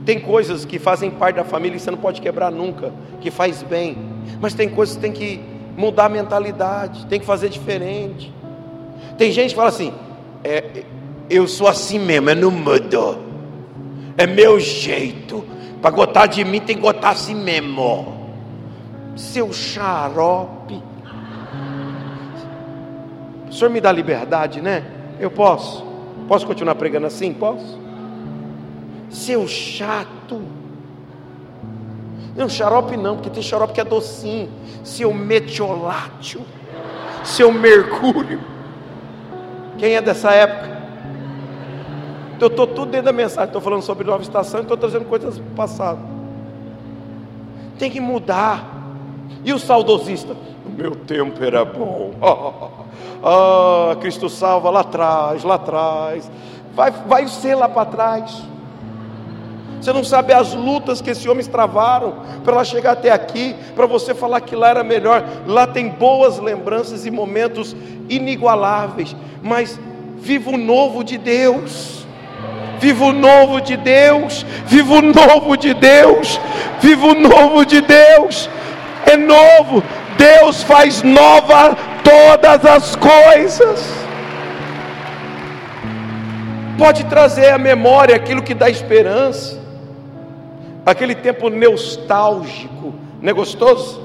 [0.04, 3.62] Tem coisas que fazem parte da família e você não pode quebrar nunca, que faz
[3.62, 3.96] bem.
[4.42, 5.40] Mas tem coisas que tem que
[5.74, 8.39] mudar a mentalidade, tem que fazer diferente.
[9.20, 9.92] Tem gente que fala assim:
[10.42, 10.82] é,
[11.28, 13.18] eu sou assim mesmo, eu não mudo.
[14.16, 15.44] É meu jeito.
[15.82, 18.30] Para gostar de mim tem que gostar assim mesmo.
[19.14, 20.82] Seu xarope.
[23.50, 24.84] O senhor me dá liberdade, né?
[25.20, 25.84] Eu posso?
[26.26, 27.34] Posso continuar pregando assim?
[27.34, 27.78] Posso?
[29.10, 30.40] Seu chato.
[32.34, 34.48] Não, xarope não, porque tem xarope que é docinho.
[34.82, 36.40] Seu metiolátil.
[37.22, 38.49] Seu mercúrio.
[39.80, 40.78] Quem é dessa época?
[42.38, 43.46] Eu estou tudo dentro da mensagem.
[43.46, 46.00] Estou falando sobre nova estação e estou trazendo coisas do passado.
[47.78, 48.62] Tem que mudar.
[49.42, 50.36] E o saudosista?
[50.66, 52.12] O meu tempo era bom.
[53.22, 56.30] Ah, Cristo salva lá atrás, lá atrás.
[56.74, 58.42] Vai, vai ser lá para trás.
[59.80, 63.86] Você não sabe as lutas que esses homens travaram para ela chegar até aqui, para
[63.86, 65.24] você falar que lá era melhor.
[65.46, 67.74] Lá tem boas lembranças e momentos
[68.08, 69.80] inigualáveis, mas
[70.18, 72.00] viva o novo de Deus.
[72.78, 76.40] Viva o novo de Deus, viva o novo de Deus,
[76.80, 78.48] viva o novo de Deus.
[79.04, 79.82] É novo,
[80.16, 83.92] Deus faz nova todas as coisas.
[86.78, 89.59] Pode trazer à memória aquilo que dá esperança,
[90.90, 94.00] aquele tempo nostálgico, não é gostoso?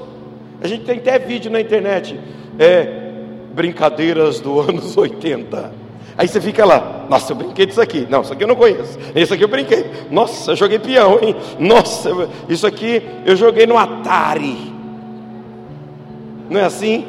[0.60, 2.18] A gente tem até vídeo na internet,
[2.58, 3.04] é
[3.54, 5.86] brincadeiras do anos 80.
[6.18, 8.06] Aí você fica lá, nossa, eu brinquei disso aqui.
[8.08, 8.98] Não, isso aqui eu não conheço.
[9.14, 9.84] Esse aqui eu brinquei.
[10.10, 11.36] Nossa, eu joguei peão, hein?
[11.58, 12.10] Nossa,
[12.48, 14.72] isso aqui eu joguei no Atari.
[16.48, 17.04] Não é assim?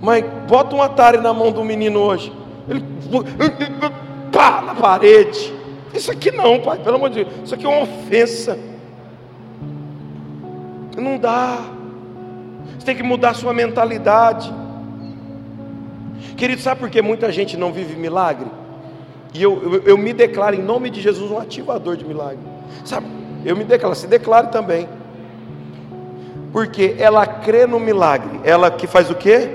[0.00, 2.32] Mas bota um Atari na mão do menino hoje.
[2.68, 2.82] Ele
[4.32, 5.54] pá na parede.
[5.94, 7.34] Isso aqui não, pai, pelo amor de Deus.
[7.44, 8.58] Isso aqui é uma ofensa.
[10.96, 11.58] Não dá.
[12.78, 14.52] Você tem que mudar sua mentalidade.
[16.36, 18.46] Querido, sabe por que muita gente não vive milagre?
[19.34, 22.38] E eu, eu, eu me declaro em nome de Jesus um ativador de milagre.
[22.84, 23.06] Sabe?
[23.44, 24.88] Eu me declaro, se declare também
[26.56, 28.40] porque ela crê no milagre.
[28.42, 29.46] Ela que faz o quê?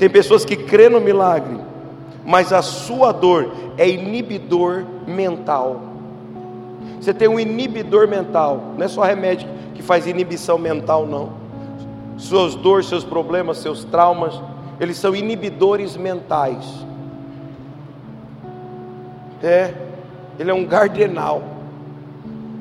[0.00, 1.56] Tem pessoas que crê no milagre,
[2.24, 5.80] mas a sua dor é inibidor mental.
[7.00, 11.30] Você tem um inibidor mental, não é só remédio que faz inibição mental, não.
[12.16, 14.40] Suas dores, seus problemas, seus traumas,
[14.78, 16.64] eles são inibidores mentais.
[19.42, 19.72] É,
[20.38, 21.42] ele é um gardenal,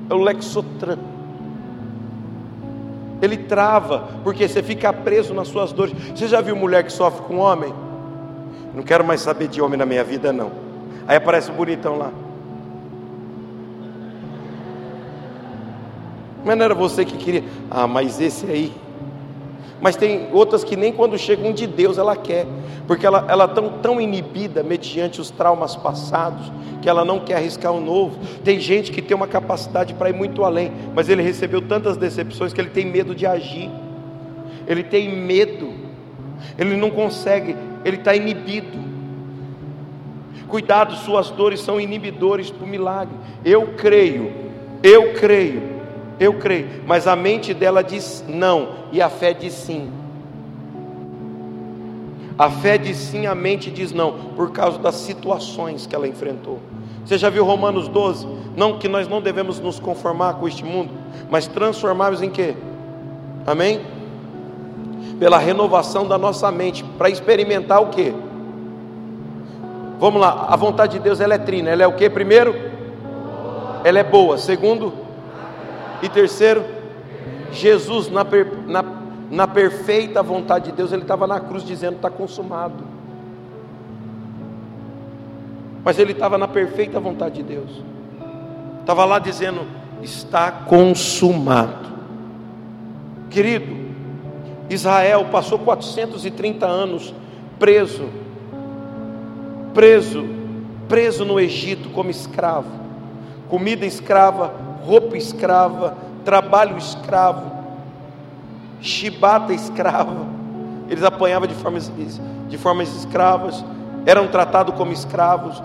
[0.09, 0.97] é o lexotran
[3.21, 5.93] ele trava, porque você fica preso nas suas dores.
[6.15, 7.73] Você já viu mulher que sofre com homem?
[8.73, 10.51] Não quero mais saber de homem na minha vida, não.
[11.07, 12.11] Aí aparece o bonitão lá.
[16.43, 17.43] Mas não era você que queria.
[17.69, 18.71] Ah, mas esse aí.
[19.81, 22.45] Mas tem outras que nem quando chega um de Deus ela quer,
[22.85, 26.51] porque ela ela tão tão inibida mediante os traumas passados
[26.81, 28.19] que ela não quer arriscar o novo.
[28.43, 32.53] Tem gente que tem uma capacidade para ir muito além, mas ele recebeu tantas decepções
[32.53, 33.69] que ele tem medo de agir.
[34.67, 35.78] Ele tem medo.
[36.57, 38.77] Ele não consegue, ele está inibido.
[40.47, 43.15] Cuidado, suas dores são inibidores para o milagre.
[43.45, 44.31] Eu creio,
[44.83, 45.79] eu creio
[46.19, 49.89] eu creio, mas a mente dela diz não e a fé diz sim.
[52.37, 56.59] A fé diz sim, a mente diz não, por causa das situações que ela enfrentou.
[57.05, 58.27] Você já viu Romanos 12?
[58.55, 60.91] Não que nós não devemos nos conformar com este mundo,
[61.29, 62.53] mas transformarmos em quê?
[63.47, 63.81] Amém?
[65.19, 68.13] Pela renovação da nossa mente, para experimentar o quê?
[69.99, 72.55] Vamos lá, a vontade de Deus ela é trina, ela é o que primeiro?
[73.83, 74.37] Ela é boa.
[74.37, 74.93] Segundo,
[76.01, 76.63] e terceiro,
[77.51, 78.83] Jesus, na, per, na,
[79.29, 82.83] na perfeita vontade de Deus, ele estava na cruz dizendo: está consumado.
[85.83, 87.83] Mas ele estava na perfeita vontade de Deus,
[88.79, 89.61] estava lá dizendo:
[90.01, 91.89] está consumado.
[93.29, 93.78] Querido,
[94.69, 97.13] Israel passou 430 anos
[97.57, 98.09] preso,
[99.73, 100.25] preso,
[100.87, 102.69] preso no Egito como escravo,
[103.49, 104.53] comida escrava,
[104.85, 107.51] roupa escrava, trabalho escravo,
[108.79, 110.27] chibata escrava.
[110.87, 111.91] Eles apanhavam de formas,
[112.47, 113.63] de formas escravas,
[114.05, 115.61] eram tratados como escravos,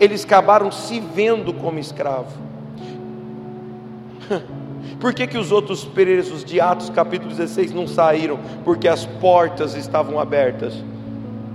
[0.00, 2.32] eles acabaram se vendo como escravo.
[5.00, 8.38] Por que, que os outros presos de Atos capítulo 16 não saíram?
[8.64, 10.74] Porque as portas estavam abertas,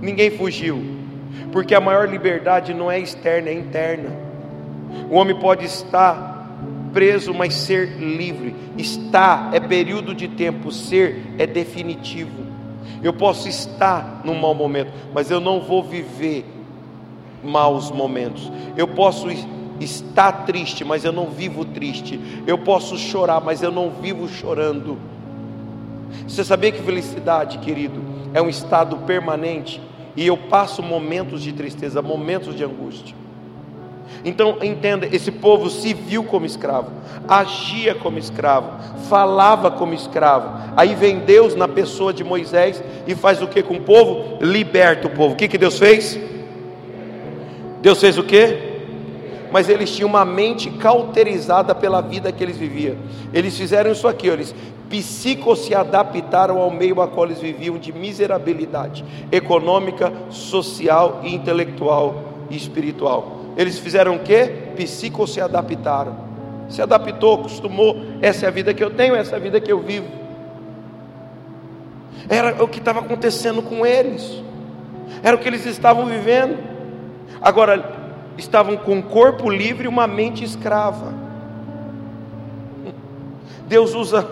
[0.00, 0.82] ninguém fugiu,
[1.50, 4.10] porque a maior liberdade não é externa, é interna.
[5.10, 6.32] O homem pode estar
[6.92, 8.54] preso, mas ser livre.
[8.76, 12.42] Está é período de tempo, ser é definitivo.
[13.02, 16.44] Eu posso estar num mau momento, mas eu não vou viver
[17.42, 18.50] maus momentos.
[18.76, 19.28] Eu posso
[19.82, 22.18] estar triste, mas eu não vivo triste.
[22.46, 24.98] Eu posso chorar, mas eu não vivo chorando.
[26.26, 28.00] Você sabia que felicidade, querido,
[28.34, 29.80] é um estado permanente?
[30.14, 33.16] E eu passo momentos de tristeza, momentos de angústia.
[34.24, 36.90] Então entenda, esse povo se viu como escravo,
[37.26, 38.70] agia como escravo,
[39.08, 40.72] falava como escravo.
[40.76, 44.38] Aí vem Deus na pessoa de Moisés e faz o que com o povo?
[44.40, 45.34] Liberta o povo.
[45.34, 46.18] O que, que Deus fez?
[47.80, 48.71] Deus fez o que?
[49.52, 52.96] Mas eles tinham uma mente cauterizada pela vida que eles viviam.
[53.32, 54.54] Eles fizeram isso aqui, eles
[54.88, 62.56] psico se adaptaram ao meio a qual eles viviam de miserabilidade econômica, social, intelectual e
[62.56, 63.40] espiritual.
[63.56, 64.70] Eles fizeram o quê?
[64.76, 66.16] Psico se adaptaram.
[66.68, 67.96] Se adaptou, acostumou.
[68.20, 70.06] Essa é a vida que eu tenho, essa é a vida que eu vivo.
[72.28, 74.42] Era o que estava acontecendo com eles.
[75.22, 76.58] Era o que eles estavam vivendo.
[77.40, 78.01] Agora,
[78.38, 81.12] estavam com o corpo livre e uma mente escrava.
[83.68, 84.28] Deus usa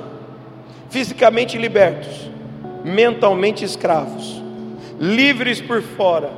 [0.88, 2.30] fisicamente libertos,
[2.84, 4.42] mentalmente escravos,
[4.98, 6.30] livres por fora,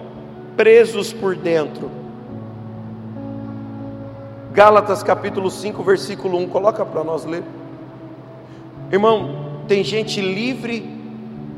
[0.57, 2.03] presos por dentro
[4.53, 7.43] Gálatas capítulo 5, versículo 1, coloca para nós ler.
[8.91, 10.91] Irmão, tem gente livre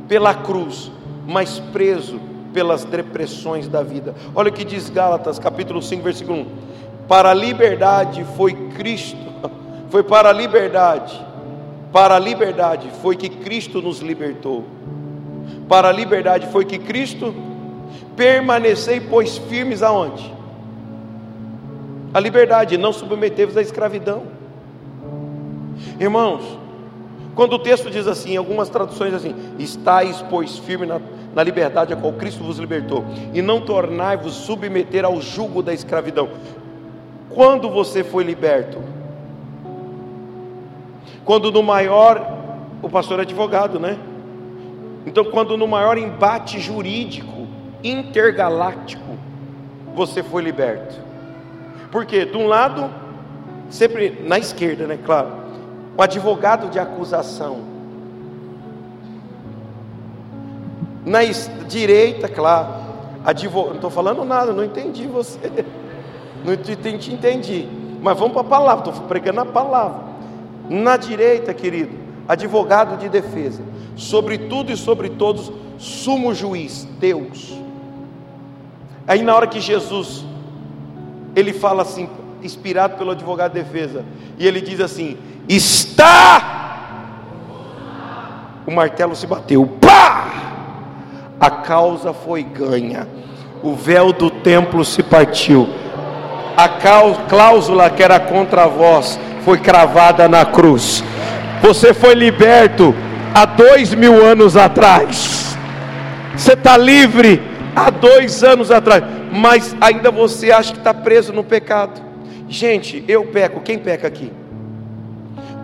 [0.07, 0.93] pela cruz,
[1.27, 2.21] mas preso
[2.55, 4.15] pelas depressões da vida.
[4.35, 6.47] Olha o que diz Gálatas capítulo 5, versículo 1.
[7.07, 9.19] Para a liberdade foi Cristo,
[9.91, 11.21] foi para a liberdade,
[11.93, 14.65] para a liberdade foi que Cristo nos libertou.
[15.69, 17.35] Para a liberdade foi que Cristo
[18.17, 20.35] permanecei, pois firmes aonde?
[22.15, 24.23] a liberdade, não submetei-vos à escravidão.
[25.99, 26.45] Irmãos,
[27.35, 31.01] quando o texto diz assim, algumas traduções assim, estáis, pois, firme na,
[31.35, 36.29] na liberdade a qual Cristo vos libertou, e não tornai-vos submeter ao jugo da escravidão.
[37.31, 38.79] Quando você foi liberto?
[41.25, 42.39] Quando no maior,
[42.81, 43.99] o pastor é advogado, né?
[45.07, 47.47] Então, quando no maior embate jurídico
[47.83, 49.19] intergaláctico,
[49.95, 50.95] você foi liberto.
[51.91, 52.91] Porque de um lado,
[53.71, 54.99] sempre na esquerda, né?
[55.05, 55.44] Claro,
[55.97, 57.59] o advogado de acusação.
[61.05, 61.21] Na
[61.69, 62.75] direita, claro,
[63.25, 63.69] advogado.
[63.69, 65.39] Não estou falando nada, não entendi você.
[66.45, 67.67] Não te entendi.
[68.03, 70.03] Mas vamos para a palavra, estou pregando a palavra.
[70.69, 71.97] Na direita, querido,
[72.29, 73.63] advogado de defesa.
[73.97, 77.59] Sobre tudo e sobre todos, sumo juiz, Deus.
[79.07, 80.23] Aí na hora que Jesus
[81.35, 82.09] ele fala assim:
[82.45, 84.05] inspirado pelo advogado de defesa.
[84.39, 85.17] E ele diz assim:
[85.49, 86.63] Está!
[88.67, 89.67] O martelo se bateu.
[89.81, 90.29] Pá!
[91.41, 93.09] A causa foi ganha.
[93.63, 95.69] O véu do templo se partiu.
[96.57, 96.69] A
[97.29, 101.03] cláusula que era contra vós foi cravada na cruz.
[101.63, 102.95] Você foi liberto
[103.35, 105.57] há dois mil anos atrás.
[106.37, 107.43] Você está livre
[107.75, 112.04] há dois anos atrás, mas ainda você acha que está preso no pecado.
[112.55, 113.61] Gente, eu peco.
[113.61, 114.31] Quem peca aqui?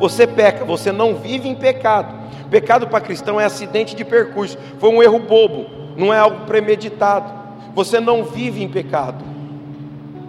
[0.00, 2.12] Você peca, você não vive em pecado.
[2.50, 5.66] Pecado para cristão é acidente de percurso, foi um erro bobo,
[5.96, 7.32] não é algo premeditado.
[7.76, 9.24] Você não vive em pecado.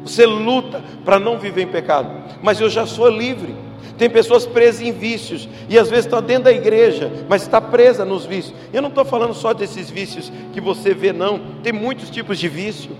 [0.06, 2.12] Você luta para não viver em pecado.
[2.44, 3.56] Mas eu já sou livre.
[3.98, 8.06] Tem pessoas presas em vícios e às vezes estão dentro da igreja, mas está presa
[8.06, 8.54] nos vícios.
[8.72, 11.40] Eu não estou falando só desses vícios que você vê, não.
[11.64, 12.92] Tem muitos tipos de vício.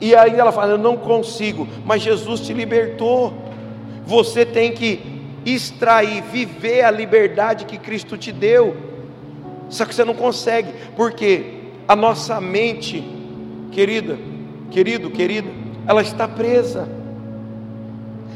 [0.00, 3.32] E aí ela fala: Eu não consigo, mas Jesus te libertou.
[4.06, 5.00] Você tem que
[5.44, 8.76] extrair, viver a liberdade que Cristo te deu.
[9.68, 11.54] Só que você não consegue, porque
[11.88, 13.04] a nossa mente,
[13.72, 14.18] querida,
[14.70, 15.48] querido, querida,
[15.86, 16.88] ela está presa.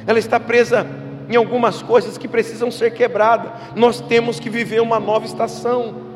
[0.07, 0.87] Ela está presa
[1.29, 3.53] em algumas coisas que precisam ser quebradas.
[3.77, 6.10] Nós temos que viver uma nova estação.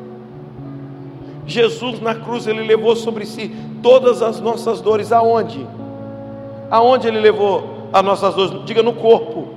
[1.45, 5.11] Jesus na cruz ele levou sobre si todas as nossas dores.
[5.11, 5.65] Aonde?
[6.69, 8.65] Aonde ele levou as nossas dores?
[8.65, 9.49] Diga no corpo.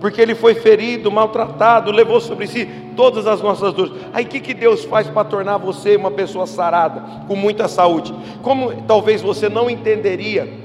[0.00, 3.92] Porque ele foi ferido, maltratado, levou sobre si todas as nossas dores.
[4.12, 8.14] Aí o que, que Deus faz para tornar você uma pessoa sarada, com muita saúde?
[8.42, 10.64] Como talvez você não entenderia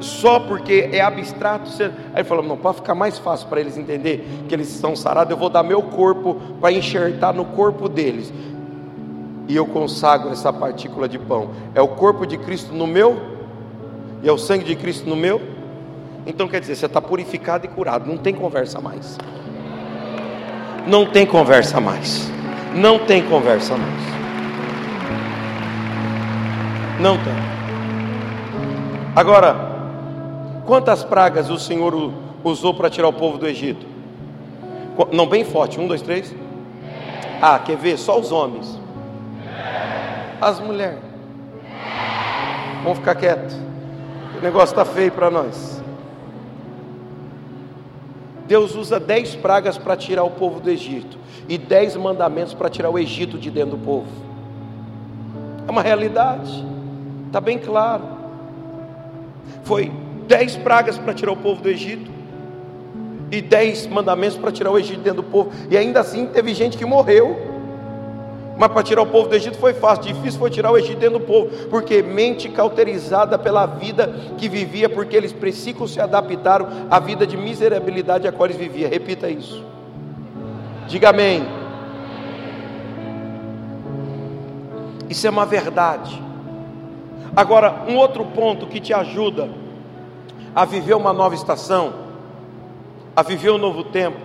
[0.00, 1.70] só porque é abstrato.
[1.82, 5.30] Aí ele falou: não, para ficar mais fácil para eles entender que eles estão sarados,
[5.30, 8.32] eu vou dar meu corpo para enxertar no corpo deles.
[9.50, 11.50] E eu consagro essa partícula de pão.
[11.74, 13.20] É o corpo de Cristo no meu,
[14.22, 15.40] e é o sangue de Cristo no meu.
[16.24, 19.18] Então quer dizer, você está purificado e curado, não tem conversa mais.
[20.86, 22.30] Não tem conversa mais.
[22.74, 24.00] Não tem conversa mais.
[27.00, 27.34] Não tem.
[29.16, 29.70] Agora,
[30.70, 32.12] Quantas pragas o Senhor
[32.44, 33.84] usou para tirar o povo do Egito?
[35.10, 35.80] Não, bem forte.
[35.80, 36.32] Um, dois, três.
[37.42, 37.98] Ah, quer ver?
[37.98, 38.79] Só os homens.
[40.40, 40.98] As mulheres.
[42.82, 43.54] Vamos ficar quieto.
[44.38, 45.82] O negócio está feio para nós.
[48.46, 51.18] Deus usa dez pragas para tirar o povo do Egito
[51.48, 54.08] e dez mandamentos para tirar o Egito de dentro do povo.
[55.68, 56.64] É uma realidade.
[57.26, 58.02] Está bem claro.
[59.62, 59.92] Foi
[60.26, 62.10] dez pragas para tirar o povo do Egito,
[63.32, 66.78] e dez mandamentos para tirar o Egito dentro do povo, e ainda assim teve gente
[66.78, 67.49] que morreu.
[68.60, 71.18] Mas para tirar o povo do Egito foi fácil, difícil foi tirar o Egito dentro
[71.18, 77.00] do povo, porque mente cauterizada pela vida que vivia, porque eles precisam se adaptaram à
[77.00, 78.90] vida de miserabilidade a qual eles viviam.
[78.90, 79.64] Repita isso.
[80.86, 81.42] Diga amém.
[85.08, 86.22] Isso é uma verdade.
[87.34, 89.48] Agora, um outro ponto que te ajuda
[90.54, 91.94] a viver uma nova estação,
[93.16, 94.20] a viver um novo tempo,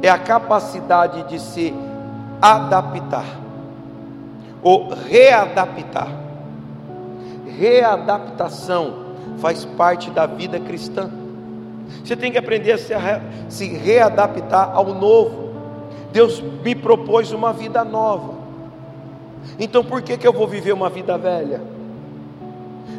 [0.00, 1.74] é a capacidade de se
[2.40, 3.46] adaptar
[4.62, 6.08] ou readaptar.
[7.58, 9.06] Readaptação
[9.38, 11.10] faz parte da vida cristã.
[12.04, 12.94] Você tem que aprender a se,
[13.48, 15.50] se readaptar ao novo.
[16.12, 18.34] Deus me propôs uma vida nova.
[19.58, 21.60] Então por que, que eu vou viver uma vida velha?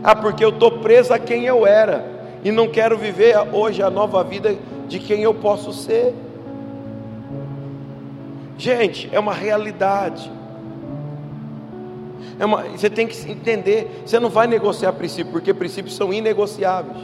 [0.04, 2.06] Ah, porque eu estou preso a quem eu era
[2.44, 4.56] e não quero viver hoje a nova vida
[4.88, 6.16] de quem eu posso ser.
[8.58, 10.32] Gente, é uma realidade.
[12.40, 14.04] É uma, você tem que entender.
[14.06, 16.98] Você não vai negociar princípios, porque princípios são inegociáveis.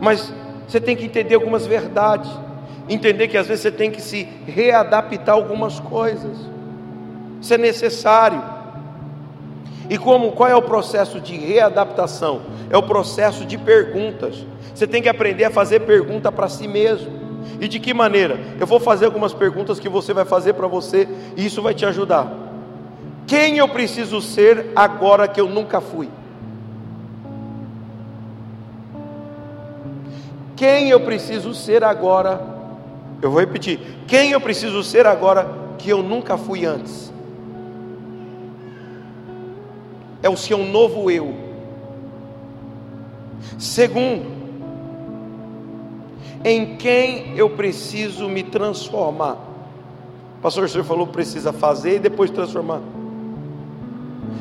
[0.00, 0.32] Mas
[0.68, 2.30] você tem que entender algumas verdades.
[2.88, 6.36] Entender que às vezes você tem que se readaptar a algumas coisas.
[7.40, 8.42] Isso é necessário.
[9.88, 12.42] E como qual é o processo de readaptação?
[12.70, 14.44] É o processo de perguntas.
[14.74, 17.21] Você tem que aprender a fazer pergunta para si mesmo.
[17.60, 18.38] E de que maneira?
[18.58, 21.84] Eu vou fazer algumas perguntas que você vai fazer para você e isso vai te
[21.86, 22.32] ajudar.
[23.26, 26.08] Quem eu preciso ser agora que eu nunca fui?
[30.56, 32.40] Quem eu preciso ser agora?
[33.20, 33.80] Eu vou repetir.
[34.06, 37.12] Quem eu preciso ser agora que eu nunca fui antes?
[40.22, 41.34] é o seu novo eu.
[43.58, 44.41] Segundo,
[46.44, 49.36] em quem eu preciso me transformar.
[50.40, 52.80] pastor, o senhor falou precisa fazer e depois transformar.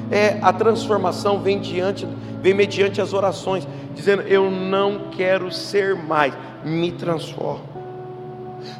[0.09, 2.07] É a transformação vem diante,
[2.41, 6.33] vem mediante as orações, dizendo: eu não quero ser mais,
[6.65, 7.71] me transforma.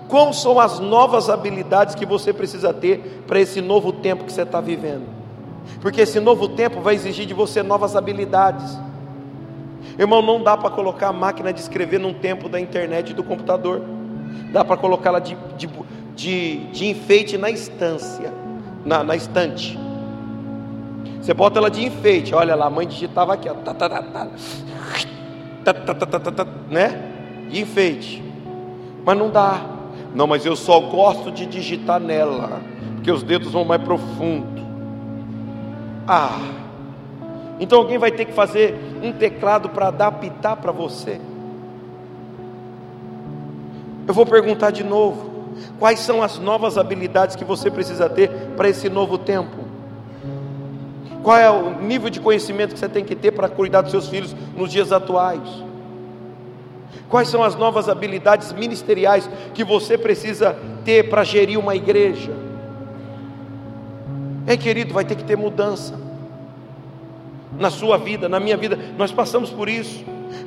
[0.08, 4.44] Quais são as novas habilidades que você precisa ter para esse novo tempo que você
[4.44, 5.06] está vivendo?
[5.80, 8.78] Porque esse novo tempo vai exigir de você novas habilidades.
[10.02, 13.24] Irmão, não dá para colocar a máquina de escrever num tempo da internet e do
[13.24, 13.84] computador.
[14.52, 15.70] Dá para colocá-la de, de,
[16.16, 18.34] de, de, enfeite na instância,
[18.84, 19.78] na, na estante.
[21.22, 24.02] Você bota ela de enfeite, olha lá, a mãe digitava aqui, ó, tá, tá, tá,
[24.02, 24.28] tá,
[25.64, 27.00] tá, tá, tá, tá, tá, né?
[27.52, 28.24] De enfeite.
[29.06, 29.62] Mas não dá.
[30.16, 32.60] Não, mas eu só gosto de digitar nela,
[32.96, 34.62] porque os dedos vão mais profundo.
[36.08, 36.40] Ah,
[37.62, 41.22] então alguém vai ter que fazer um teclado para adaptar para você.
[44.08, 48.68] Eu vou perguntar de novo: quais são as novas habilidades que você precisa ter para
[48.68, 49.58] esse novo tempo?
[51.22, 54.10] Qual é o nível de conhecimento que você tem que ter para cuidar dos seus
[54.10, 55.48] filhos nos dias atuais?
[57.08, 62.32] Quais são as novas habilidades ministeriais que você precisa ter para gerir uma igreja?
[64.48, 66.01] É, querido, vai ter que ter mudança
[67.62, 68.78] na sua vida, na minha vida.
[68.98, 70.04] Nós passamos por isso.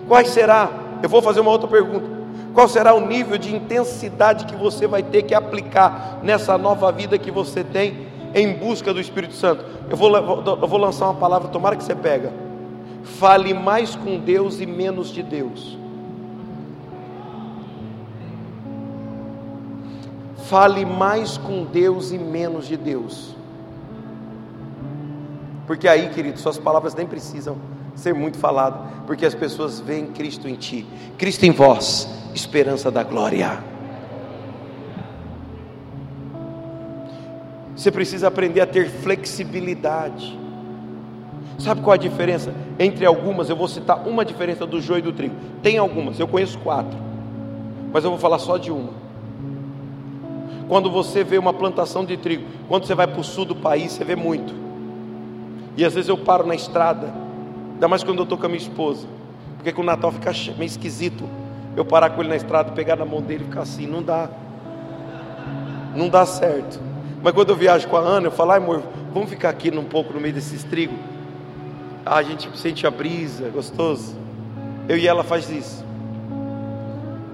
[0.07, 0.69] Quais será?
[1.03, 2.05] Eu vou fazer uma outra pergunta.
[2.53, 7.19] Qual será o nível de intensidade que você vai ter que aplicar nessa nova vida
[7.19, 9.65] que você tem em busca do Espírito Santo?
[9.89, 12.33] Eu vou, eu vou lançar uma palavra, tomara que você pega.
[13.03, 15.79] Fale mais com Deus e menos de Deus.
[20.45, 23.34] Fale mais com Deus e menos de Deus.
[25.67, 27.57] Porque aí, querido, suas palavras nem precisam
[27.95, 30.87] ser muito faladas, porque as pessoas veem Cristo em ti,
[31.17, 33.63] Cristo em vós, esperança da glória.
[37.75, 40.39] Você precisa aprender a ter flexibilidade.
[41.59, 43.49] Sabe qual a diferença entre algumas?
[43.49, 45.35] Eu vou citar uma diferença do joio e do trigo.
[45.63, 46.99] Tem algumas, eu conheço quatro,
[47.93, 49.05] mas eu vou falar só de uma.
[50.69, 53.93] Quando você vê uma plantação de trigo, quando você vai para o sul do país,
[53.93, 54.64] você vê muito.
[55.77, 57.13] E às vezes eu paro na estrada,
[57.73, 59.07] ainda mais quando eu estou com a minha esposa,
[59.57, 61.29] porque com o Natal fica meio esquisito.
[61.77, 64.29] Eu parar com ele na estrada, pegar na mão dele e ficar assim, não dá.
[65.97, 66.79] Não dá certo.
[67.23, 69.85] Mas quando eu viajo com a Ana, eu falo, ai amor, vamos ficar aqui um
[69.85, 70.99] pouco no meio desses trigos.
[72.05, 74.15] Ah, a gente sente a brisa, gostoso.
[74.89, 75.85] Eu e ela faz isso.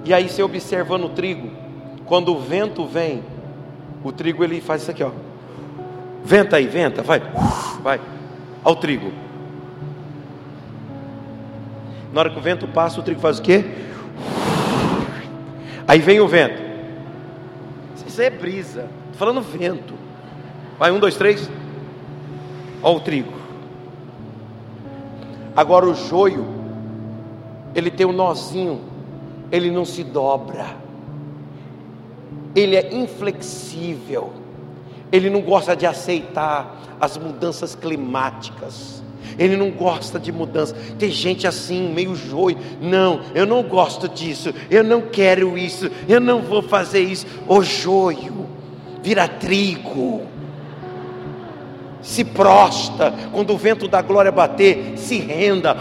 [0.04, 1.50] E aí você observando o trigo,
[2.06, 3.22] quando o vento vem,
[4.02, 5.10] o trigo ele faz isso aqui, ó.
[6.24, 7.20] Venta aí, venta, vai,
[7.82, 8.00] vai,
[8.64, 9.12] ao trigo.
[12.12, 13.64] Na hora que o vento passa, o trigo faz o quê?
[15.86, 16.60] Aí vem o vento.
[18.06, 18.88] Isso é brisa.
[19.12, 19.94] Estou falando vento.
[20.78, 21.48] Vai, um, dois, três.
[22.82, 23.32] Olha o trigo.
[25.56, 26.46] Agora o joio,
[27.74, 28.80] ele tem um nozinho,
[29.50, 30.80] ele não se dobra
[32.54, 34.32] ele é inflexível,
[35.12, 39.02] ele não gosta de aceitar as mudanças climáticas.
[39.38, 40.74] Ele não gosta de mudança.
[40.98, 42.58] Tem gente assim, meio joio.
[42.80, 44.52] Não, eu não gosto disso.
[44.70, 45.90] Eu não quero isso.
[46.08, 47.26] Eu não vou fazer isso.
[47.48, 48.46] O joio
[49.02, 50.22] vira trigo.
[52.02, 55.76] Se prosta quando o vento da glória bater, se renda.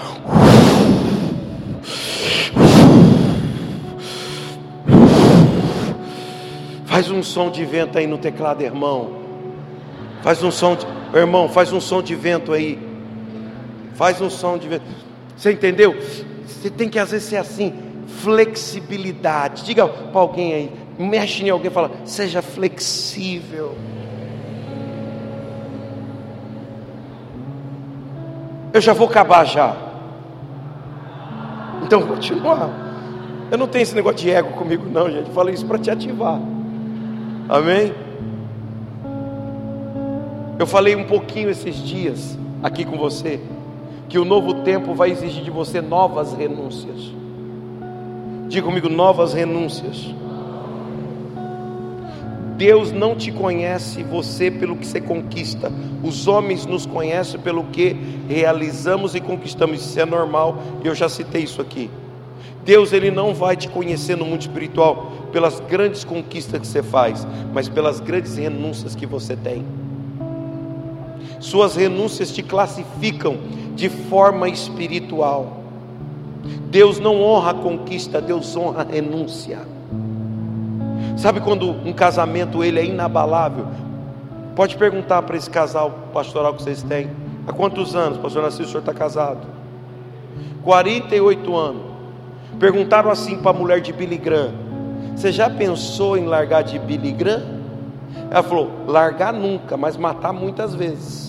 [6.85, 9.18] Faz um som de vento aí no teclado, irmão.
[10.21, 10.85] Faz um som, de...
[11.17, 12.79] irmão, faz um som de vento aí.
[13.95, 14.83] Faz um som de vento.
[15.35, 15.95] Você entendeu?
[16.45, 17.73] Você tem que às vezes ser assim,
[18.21, 19.63] flexibilidade.
[19.63, 23.75] Diga para alguém aí, mexe em alguém, fala, seja flexível.
[28.73, 29.75] Eu já vou acabar já.
[31.83, 32.69] Então continuar.
[33.49, 35.31] Eu não tenho esse negócio de ego comigo, não, gente.
[35.31, 36.39] Falei isso para te ativar.
[37.47, 37.93] Amém?
[40.59, 43.39] Eu falei um pouquinho esses dias aqui com você
[44.09, 47.13] que o novo tempo vai exigir de você novas renúncias.
[48.49, 50.13] Diga comigo, novas renúncias.
[52.57, 55.71] Deus não te conhece você pelo que você conquista.
[56.03, 57.95] Os homens nos conhecem pelo que
[58.27, 59.79] realizamos e conquistamos.
[59.79, 60.57] Isso é normal.
[60.83, 61.89] Eu já citei isso aqui.
[62.65, 67.25] Deus ele não vai te conhecer no mundo espiritual pelas grandes conquistas que você faz,
[67.53, 69.78] mas pelas grandes renúncias que você tem.
[71.39, 73.37] Suas renúncias te classificam
[73.75, 75.57] de forma espiritual.
[76.69, 79.59] Deus não honra a conquista, Deus honra a renúncia.
[81.17, 83.65] Sabe quando um casamento ele é inabalável?
[84.55, 87.09] Pode perguntar para esse casal pastoral que vocês têm
[87.49, 89.39] Há quantos anos, pastor Nascimento, o senhor está casado?
[90.61, 91.81] 48 anos.
[92.59, 94.51] Perguntaram assim para a mulher de Billy Graham:
[95.15, 97.41] Você já pensou em largar de Billy Graham?
[98.29, 101.28] Ela falou: Largar nunca, mas matar muitas vezes.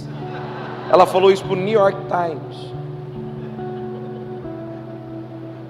[0.90, 2.72] Ela falou isso para o New York Times.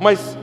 [0.00, 0.36] Mas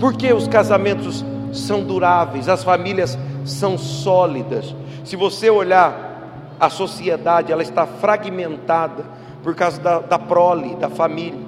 [0.00, 4.74] por que os casamentos são duráveis, as famílias são sólidas?
[5.04, 9.04] Se você olhar a sociedade, ela está fragmentada
[9.44, 11.38] por causa da, da prole, da família.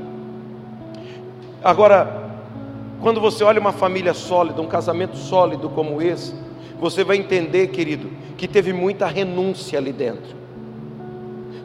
[1.64, 2.30] Agora,
[3.00, 6.32] quando você olha uma família sólida, um casamento sólido como esse,
[6.78, 10.45] você vai entender, querido, que teve muita renúncia ali dentro.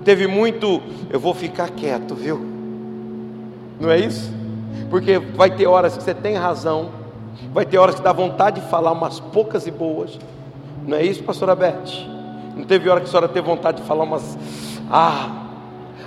[0.04, 2.40] Teve muito, eu vou ficar quieto, viu?
[3.80, 4.34] Não é isso?
[4.90, 6.90] Porque vai ter horas que você tem razão,
[7.54, 10.20] vai ter horas que dá vontade de falar umas poucas e boas.
[10.86, 12.10] Não é isso, pastora Beth?
[12.56, 14.38] Não teve hora que a senhora teve vontade de falar umas.
[14.90, 15.38] Ah!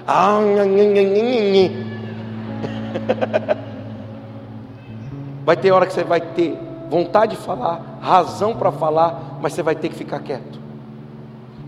[0.07, 0.38] Ah!
[5.45, 9.62] Vai ter hora que você vai ter vontade de falar, razão para falar, mas você
[9.62, 10.59] vai ter que ficar quieto.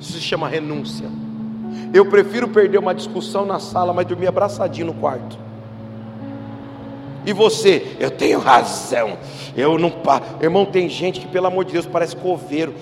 [0.00, 1.10] Isso se chama renúncia.
[1.92, 5.38] Eu prefiro perder uma discussão na sala, mas dormir abraçadinho no quarto.
[7.26, 9.18] E você, eu tenho razão.
[9.56, 9.92] Eu não.
[10.40, 12.72] Irmão, tem gente que, pelo amor de Deus, parece coveiro.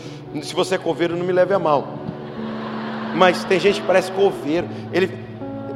[0.42, 1.88] Se você é coveiro, não me leve a mal.
[3.16, 4.68] Mas tem gente que parece coveiro.
[4.92, 5.11] Ele,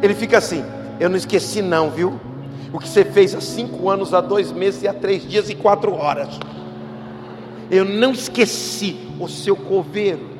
[0.02, 0.62] ele fica assim:
[1.00, 2.20] Eu não esqueci, não, viu?
[2.70, 5.54] O que você fez há cinco anos, há dois meses, e há três dias e
[5.54, 6.38] quatro horas.
[7.70, 10.37] Eu não esqueci o seu coveiro.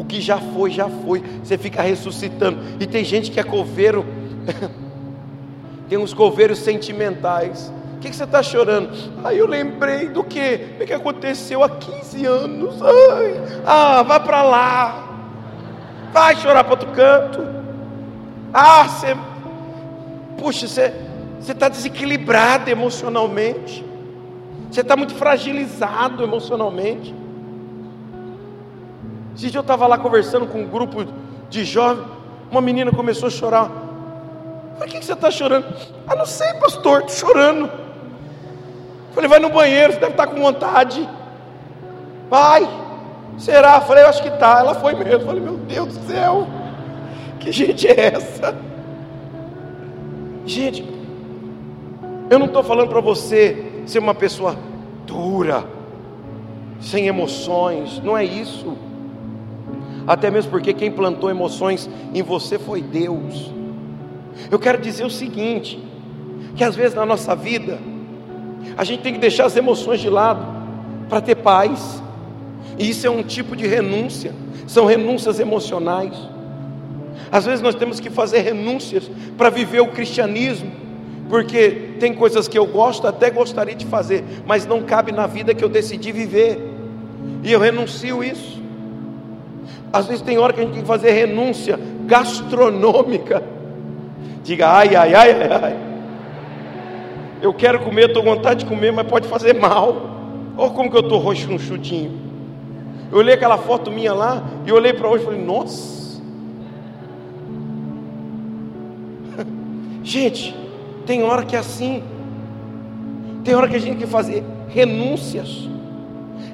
[0.00, 1.22] O que já foi, já foi.
[1.44, 2.58] Você fica ressuscitando.
[2.80, 4.06] E tem gente que é coveiro.
[5.90, 7.70] Tem uns coveiros sentimentais.
[7.96, 8.90] O que, que você está chorando?
[9.22, 10.68] Aí eu lembrei do que?
[10.80, 12.80] O que aconteceu há 15 anos.
[12.80, 15.08] Ai, ah, vai para lá.
[16.14, 17.46] Vai chorar para outro canto.
[18.54, 19.14] Ah, você.
[20.38, 20.94] Puxa, você
[21.52, 23.84] está desequilibrado emocionalmente.
[24.70, 27.19] Você está muito fragilizado emocionalmente.
[29.40, 31.02] Esse dia eu estava lá conversando com um grupo
[31.48, 32.06] de jovens.
[32.50, 33.70] Uma menina começou a chorar.
[34.76, 35.64] Por que você está chorando?
[36.06, 37.70] Ah, não sei, pastor, estou chorando.
[39.14, 41.08] Falei, vai no banheiro, você deve estar tá com vontade.
[42.28, 42.68] Vai.
[43.38, 43.80] Será?
[43.80, 44.58] Falei, eu acho que está.
[44.58, 45.24] Ela foi mesmo.
[45.24, 46.46] Falei, meu Deus do céu.
[47.38, 48.54] Que gente é essa?
[50.44, 50.86] Gente,
[52.28, 54.54] eu não estou falando para você ser uma pessoa
[55.06, 55.64] dura,
[56.78, 58.02] sem emoções.
[58.04, 58.89] Não é isso.
[60.10, 63.52] Até mesmo porque quem plantou emoções em você foi Deus.
[64.50, 65.80] Eu quero dizer o seguinte:
[66.56, 67.78] que às vezes na nossa vida,
[68.76, 70.44] a gente tem que deixar as emoções de lado
[71.08, 72.02] para ter paz,
[72.76, 74.34] e isso é um tipo de renúncia,
[74.66, 76.18] são renúncias emocionais.
[77.30, 79.08] Às vezes nós temos que fazer renúncias
[79.38, 80.72] para viver o cristianismo,
[81.28, 85.54] porque tem coisas que eu gosto, até gostaria de fazer, mas não cabe na vida
[85.54, 86.58] que eu decidi viver,
[87.44, 88.59] e eu renuncio isso.
[89.92, 93.42] Às vezes tem hora que a gente tem que fazer renúncia gastronômica
[94.42, 95.76] Diga ai, ai, ai, ai, ai.
[97.42, 100.10] Eu quero comer, estou com vontade de comer, mas pode fazer mal.
[100.56, 102.18] Olha como que eu estou roxo no chutinho.
[103.10, 106.20] Eu olhei aquela foto minha lá e olhei para hoje e falei, nossa.
[110.02, 110.54] Gente,
[111.06, 112.02] tem hora que é assim.
[113.44, 115.68] Tem hora que a gente tem que fazer renúncias.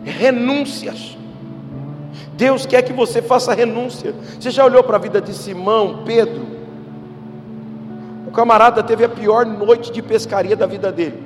[0.04, 1.15] Renúncias.
[2.36, 4.14] Deus quer que você faça renúncia.
[4.38, 6.56] Você já olhou para a vida de Simão, Pedro?
[8.36, 11.24] camarada teve a pior noite de pescaria da vida dele.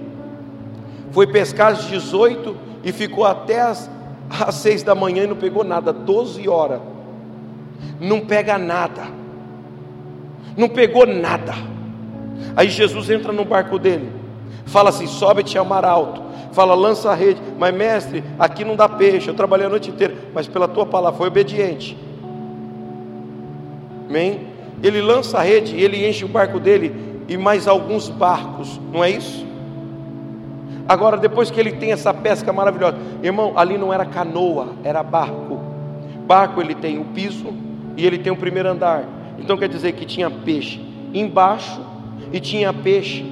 [1.11, 3.90] Foi pescar às 18 e ficou até às,
[4.30, 6.80] às 6 da manhã e não pegou nada, 12 horas.
[8.00, 9.02] Não pega nada.
[10.56, 11.52] Não pegou nada.
[12.54, 14.12] Aí Jesus entra no barco dele.
[14.66, 16.22] Fala assim: sobe-te ao mar alto.
[16.53, 17.40] Fala, lança a rede.
[17.59, 19.28] Mas mestre, aqui não dá peixe.
[19.28, 20.14] Eu trabalhei a noite inteira.
[20.34, 21.96] Mas pela tua palavra foi obediente.
[24.09, 24.51] Amém?
[24.82, 29.11] ele lança a rede, ele enche o barco dele e mais alguns barcos, não é
[29.11, 29.46] isso?
[30.88, 35.61] Agora, depois que ele tem essa pesca maravilhosa, irmão, ali não era canoa, era barco.
[36.26, 37.53] Barco ele tem o piso
[37.96, 39.05] e ele tem o primeiro andar.
[39.38, 40.80] Então quer dizer que tinha peixe
[41.14, 41.80] embaixo
[42.32, 43.24] e tinha peixe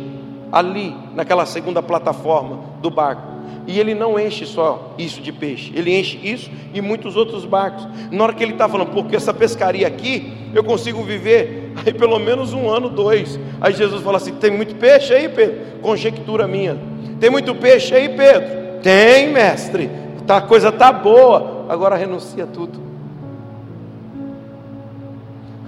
[0.51, 3.39] ali, naquela segunda plataforma do barco.
[3.67, 7.87] E ele não enche só isso de peixe, ele enche isso e muitos outros barcos.
[8.11, 12.19] Na hora que ele está falando, porque essa pescaria aqui, eu consigo viver aí pelo
[12.19, 13.39] menos um ano, dois.
[13.61, 15.81] Aí Jesus fala assim: tem muito peixe aí, Pedro?
[15.83, 16.79] Conjectura minha.
[17.21, 18.81] Tem muito peixe aí, Pedro?
[18.83, 19.91] Tem, mestre.
[20.27, 21.67] Tá, a coisa tá boa.
[21.69, 22.89] Agora renuncia tudo.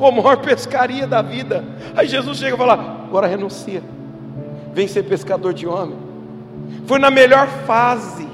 [0.01, 1.65] a maior pescaria da vida.
[1.95, 3.83] Aí Jesus chega e fala: agora renuncia,
[4.73, 5.97] vem ser pescador de homem.
[6.87, 8.27] Foi na melhor fase,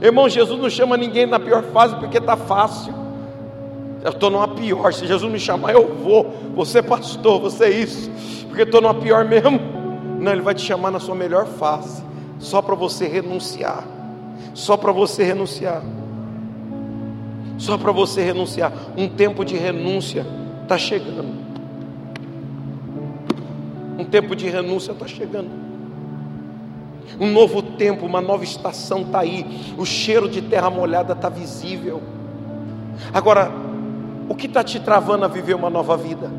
[0.00, 0.28] irmão.
[0.28, 2.94] Jesus não chama ninguém na pior fase porque está fácil.
[4.02, 4.92] Eu estou numa pior.
[4.92, 6.34] Se Jesus me chamar, eu vou.
[6.54, 8.10] Você é pastor, você é isso,
[8.48, 9.60] porque estou numa pior mesmo.
[10.18, 12.02] Não, Ele vai te chamar na sua melhor fase,
[12.38, 13.84] só para você renunciar.
[14.54, 15.82] Só para você renunciar.
[17.58, 18.72] Só para você renunciar.
[18.96, 20.26] Um tempo de renúncia
[20.62, 21.47] está chegando.
[23.98, 25.50] Um tempo de renúncia está chegando.
[27.18, 29.74] Um novo tempo, uma nova estação está aí.
[29.76, 32.00] O cheiro de terra molhada está visível.
[33.12, 33.50] Agora,
[34.28, 36.30] o que está te travando a viver uma nova vida?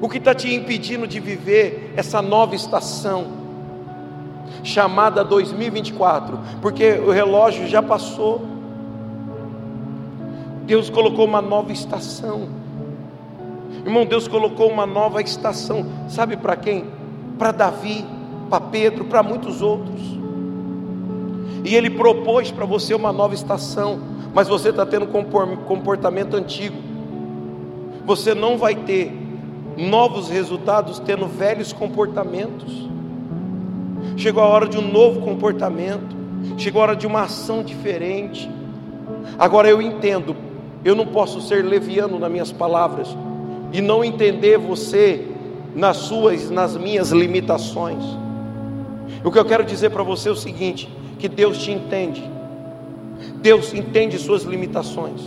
[0.00, 3.42] O que está te impedindo de viver essa nova estação?
[4.62, 8.46] Chamada 2024, porque o relógio já passou.
[10.66, 12.61] Deus colocou uma nova estação.
[13.84, 15.86] Irmão, Deus colocou uma nova estação.
[16.08, 16.84] Sabe para quem?
[17.38, 18.04] Para Davi,
[18.48, 20.00] para Pedro, para muitos outros.
[21.64, 24.00] E Ele propôs para você uma nova estação,
[24.34, 25.06] mas você está tendo
[25.66, 26.76] comportamento antigo.
[28.04, 29.12] Você não vai ter
[29.76, 32.88] novos resultados tendo velhos comportamentos.
[34.16, 36.16] Chegou a hora de um novo comportamento,
[36.56, 38.48] chegou a hora de uma ação diferente.
[39.38, 40.36] Agora eu entendo
[40.84, 43.16] eu não posso ser leviano nas minhas palavras
[43.72, 45.26] e não entender você
[45.74, 48.04] nas suas, nas minhas limitações.
[49.24, 52.22] O que eu quero dizer para você é o seguinte: que Deus te entende.
[53.36, 55.20] Deus entende suas limitações.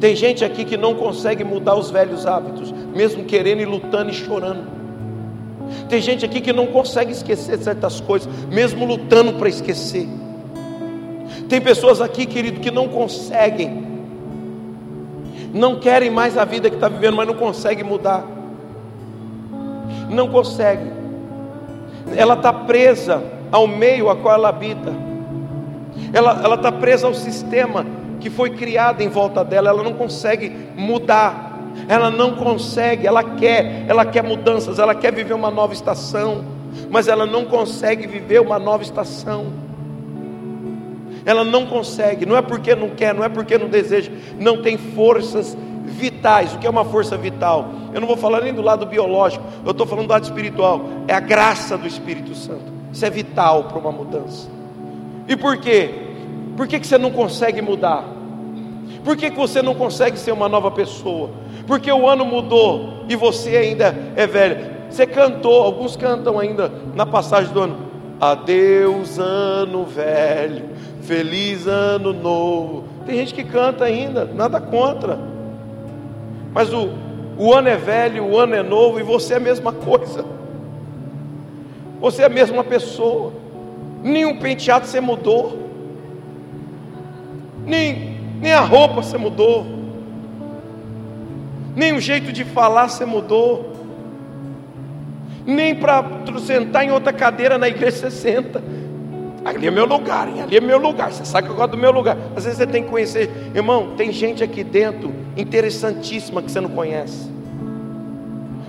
[0.00, 4.14] Tem gente aqui que não consegue mudar os velhos hábitos, mesmo querendo e lutando e
[4.14, 4.66] chorando.
[5.88, 10.08] Tem gente aqui que não consegue esquecer certas coisas, mesmo lutando para esquecer.
[11.48, 13.95] Tem pessoas aqui, querido, que não conseguem
[15.56, 18.22] não querem mais a vida que está vivendo, mas não consegue mudar.
[20.10, 20.92] Não consegue.
[22.14, 24.92] Ela está presa ao meio a qual ela habita.
[26.12, 27.86] Ela está presa ao sistema
[28.20, 29.70] que foi criado em volta dela.
[29.70, 31.58] Ela não consegue mudar.
[31.88, 33.06] Ela não consegue.
[33.06, 33.86] Ela quer.
[33.88, 34.78] Ela quer mudanças.
[34.78, 36.44] Ela quer viver uma nova estação.
[36.90, 39.65] Mas ela não consegue viver uma nova estação
[41.26, 44.78] ela não consegue, não é porque não quer, não é porque não deseja, não tem
[44.78, 46.54] forças vitais.
[46.54, 47.68] O que é uma força vital?
[47.92, 50.84] Eu não vou falar nem do lado biológico, eu estou falando do lado espiritual.
[51.08, 52.72] É a graça do Espírito Santo.
[52.92, 54.48] Isso é vital para uma mudança.
[55.26, 55.90] E por quê?
[56.56, 58.04] Por que, que você não consegue mudar?
[59.04, 61.30] Por que, que você não consegue ser uma nova pessoa?
[61.66, 64.76] Porque o ano mudou e você ainda é velho.
[64.88, 67.76] Você cantou, alguns cantam ainda na passagem do ano.
[68.20, 70.75] Adeus, ano velho.
[71.06, 72.84] Feliz ano novo.
[73.06, 75.18] Tem gente que canta ainda, nada contra.
[76.52, 76.90] Mas o,
[77.38, 80.24] o ano é velho, o ano é novo e você é a mesma coisa.
[82.00, 83.32] Você é a mesma pessoa.
[84.02, 85.68] Nenhum penteado você mudou.
[87.64, 89.64] Nem, nem a roupa você mudou.
[91.74, 93.72] Nem o jeito de falar você mudou.
[95.46, 96.04] Nem para
[96.40, 98.62] sentar em outra cadeira na igreja você senta.
[99.46, 100.42] Ali é meu lugar, hein?
[100.42, 101.12] ali é meu lugar.
[101.12, 102.18] Você sabe que eu gosto do meu lugar.
[102.34, 103.94] Às vezes você tem que conhecer, irmão.
[103.96, 107.30] Tem gente aqui dentro interessantíssima que você não conhece.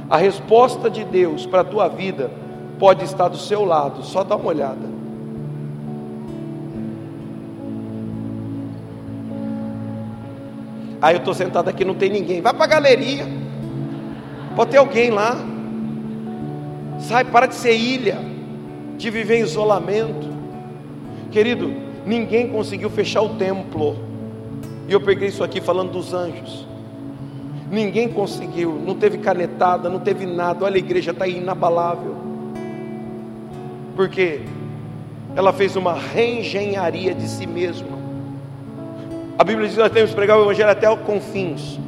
[0.07, 2.29] A resposta de Deus para a tua vida
[2.77, 4.03] pode estar do seu lado.
[4.03, 4.97] Só dá uma olhada.
[11.01, 12.39] Aí eu estou sentado aqui, não tem ninguém.
[12.39, 13.25] Vai para a galeria.
[14.55, 15.37] Pode ter alguém lá.
[16.99, 18.19] Sai, para de ser ilha,
[18.95, 20.36] de viver em isolamento.
[21.37, 21.71] Querido,
[22.03, 23.95] ninguém conseguiu fechar o templo.
[24.87, 26.65] E eu peguei isso aqui falando dos anjos.
[27.69, 30.65] Ninguém conseguiu, não teve canetada, não teve nada.
[30.65, 32.15] Olha, a igreja está inabalável.
[33.95, 34.41] Porque
[35.35, 37.99] ela fez uma reengenharia de si mesma.
[39.37, 41.79] A Bíblia diz que nós temos que pregar o Evangelho até os confins.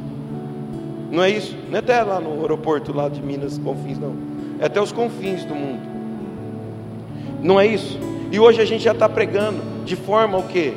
[1.10, 1.56] Não é isso?
[1.68, 4.14] Não é até lá no aeroporto lá de Minas, confins, não.
[4.60, 5.82] É até os confins do mundo.
[7.42, 7.98] Não é isso?
[8.32, 10.74] E hoje a gente já está pregando de forma o quê?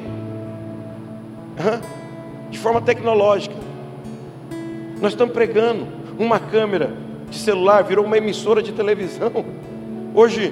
[2.50, 3.56] De forma tecnológica.
[5.00, 5.88] Nós estamos pregando
[6.18, 6.94] uma câmera
[7.30, 9.46] de celular, virou uma emissora de televisão.
[10.16, 10.52] Hoje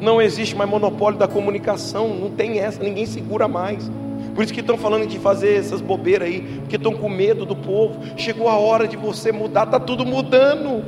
[0.00, 3.88] não existe mais monopólio da comunicação, não tem essa, ninguém segura mais.
[4.34, 7.54] Por isso que estão falando de fazer essas bobeiras aí, porque estão com medo do
[7.54, 8.00] povo.
[8.16, 10.84] Chegou a hora de você mudar, está tudo mudando.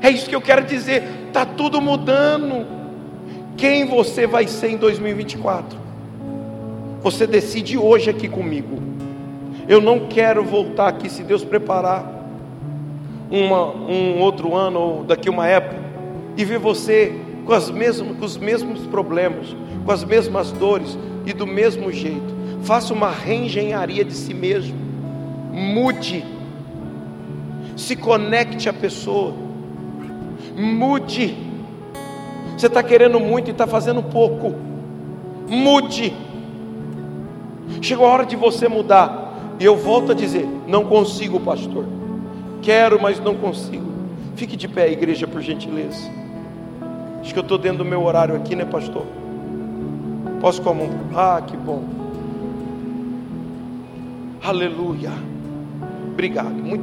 [0.00, 2.83] É isso que eu quero dizer, está tudo mudando
[3.56, 5.78] quem você vai ser em 2024.
[7.02, 8.82] Você decide hoje aqui comigo.
[9.68, 12.12] Eu não quero voltar aqui se Deus preparar.
[13.30, 15.82] uma, um outro ano ou daqui uma época
[16.36, 17.12] e ver você
[17.44, 22.34] com, as mesmas, com os mesmos problemas, com as mesmas dores e do mesmo jeito.
[22.62, 24.76] Faça uma reengenharia de si mesmo.
[25.52, 26.24] Mude.
[27.76, 29.34] Se conecte à pessoa.
[30.56, 31.36] Mude.
[32.56, 34.54] Você está querendo muito e está fazendo pouco.
[35.48, 36.12] Mude.
[37.80, 39.56] Chegou a hora de você mudar.
[39.58, 41.84] E eu volto a dizer: não consigo, pastor.
[42.62, 43.92] Quero, mas não consigo.
[44.36, 46.10] Fique de pé, igreja, por gentileza.
[47.20, 49.06] Acho que eu estou dentro do meu horário aqui, né, pastor?
[50.40, 50.90] Posso com a mão?
[51.14, 51.84] Ah, que bom.
[54.42, 55.12] Aleluia.
[56.12, 56.82] Obrigado, muito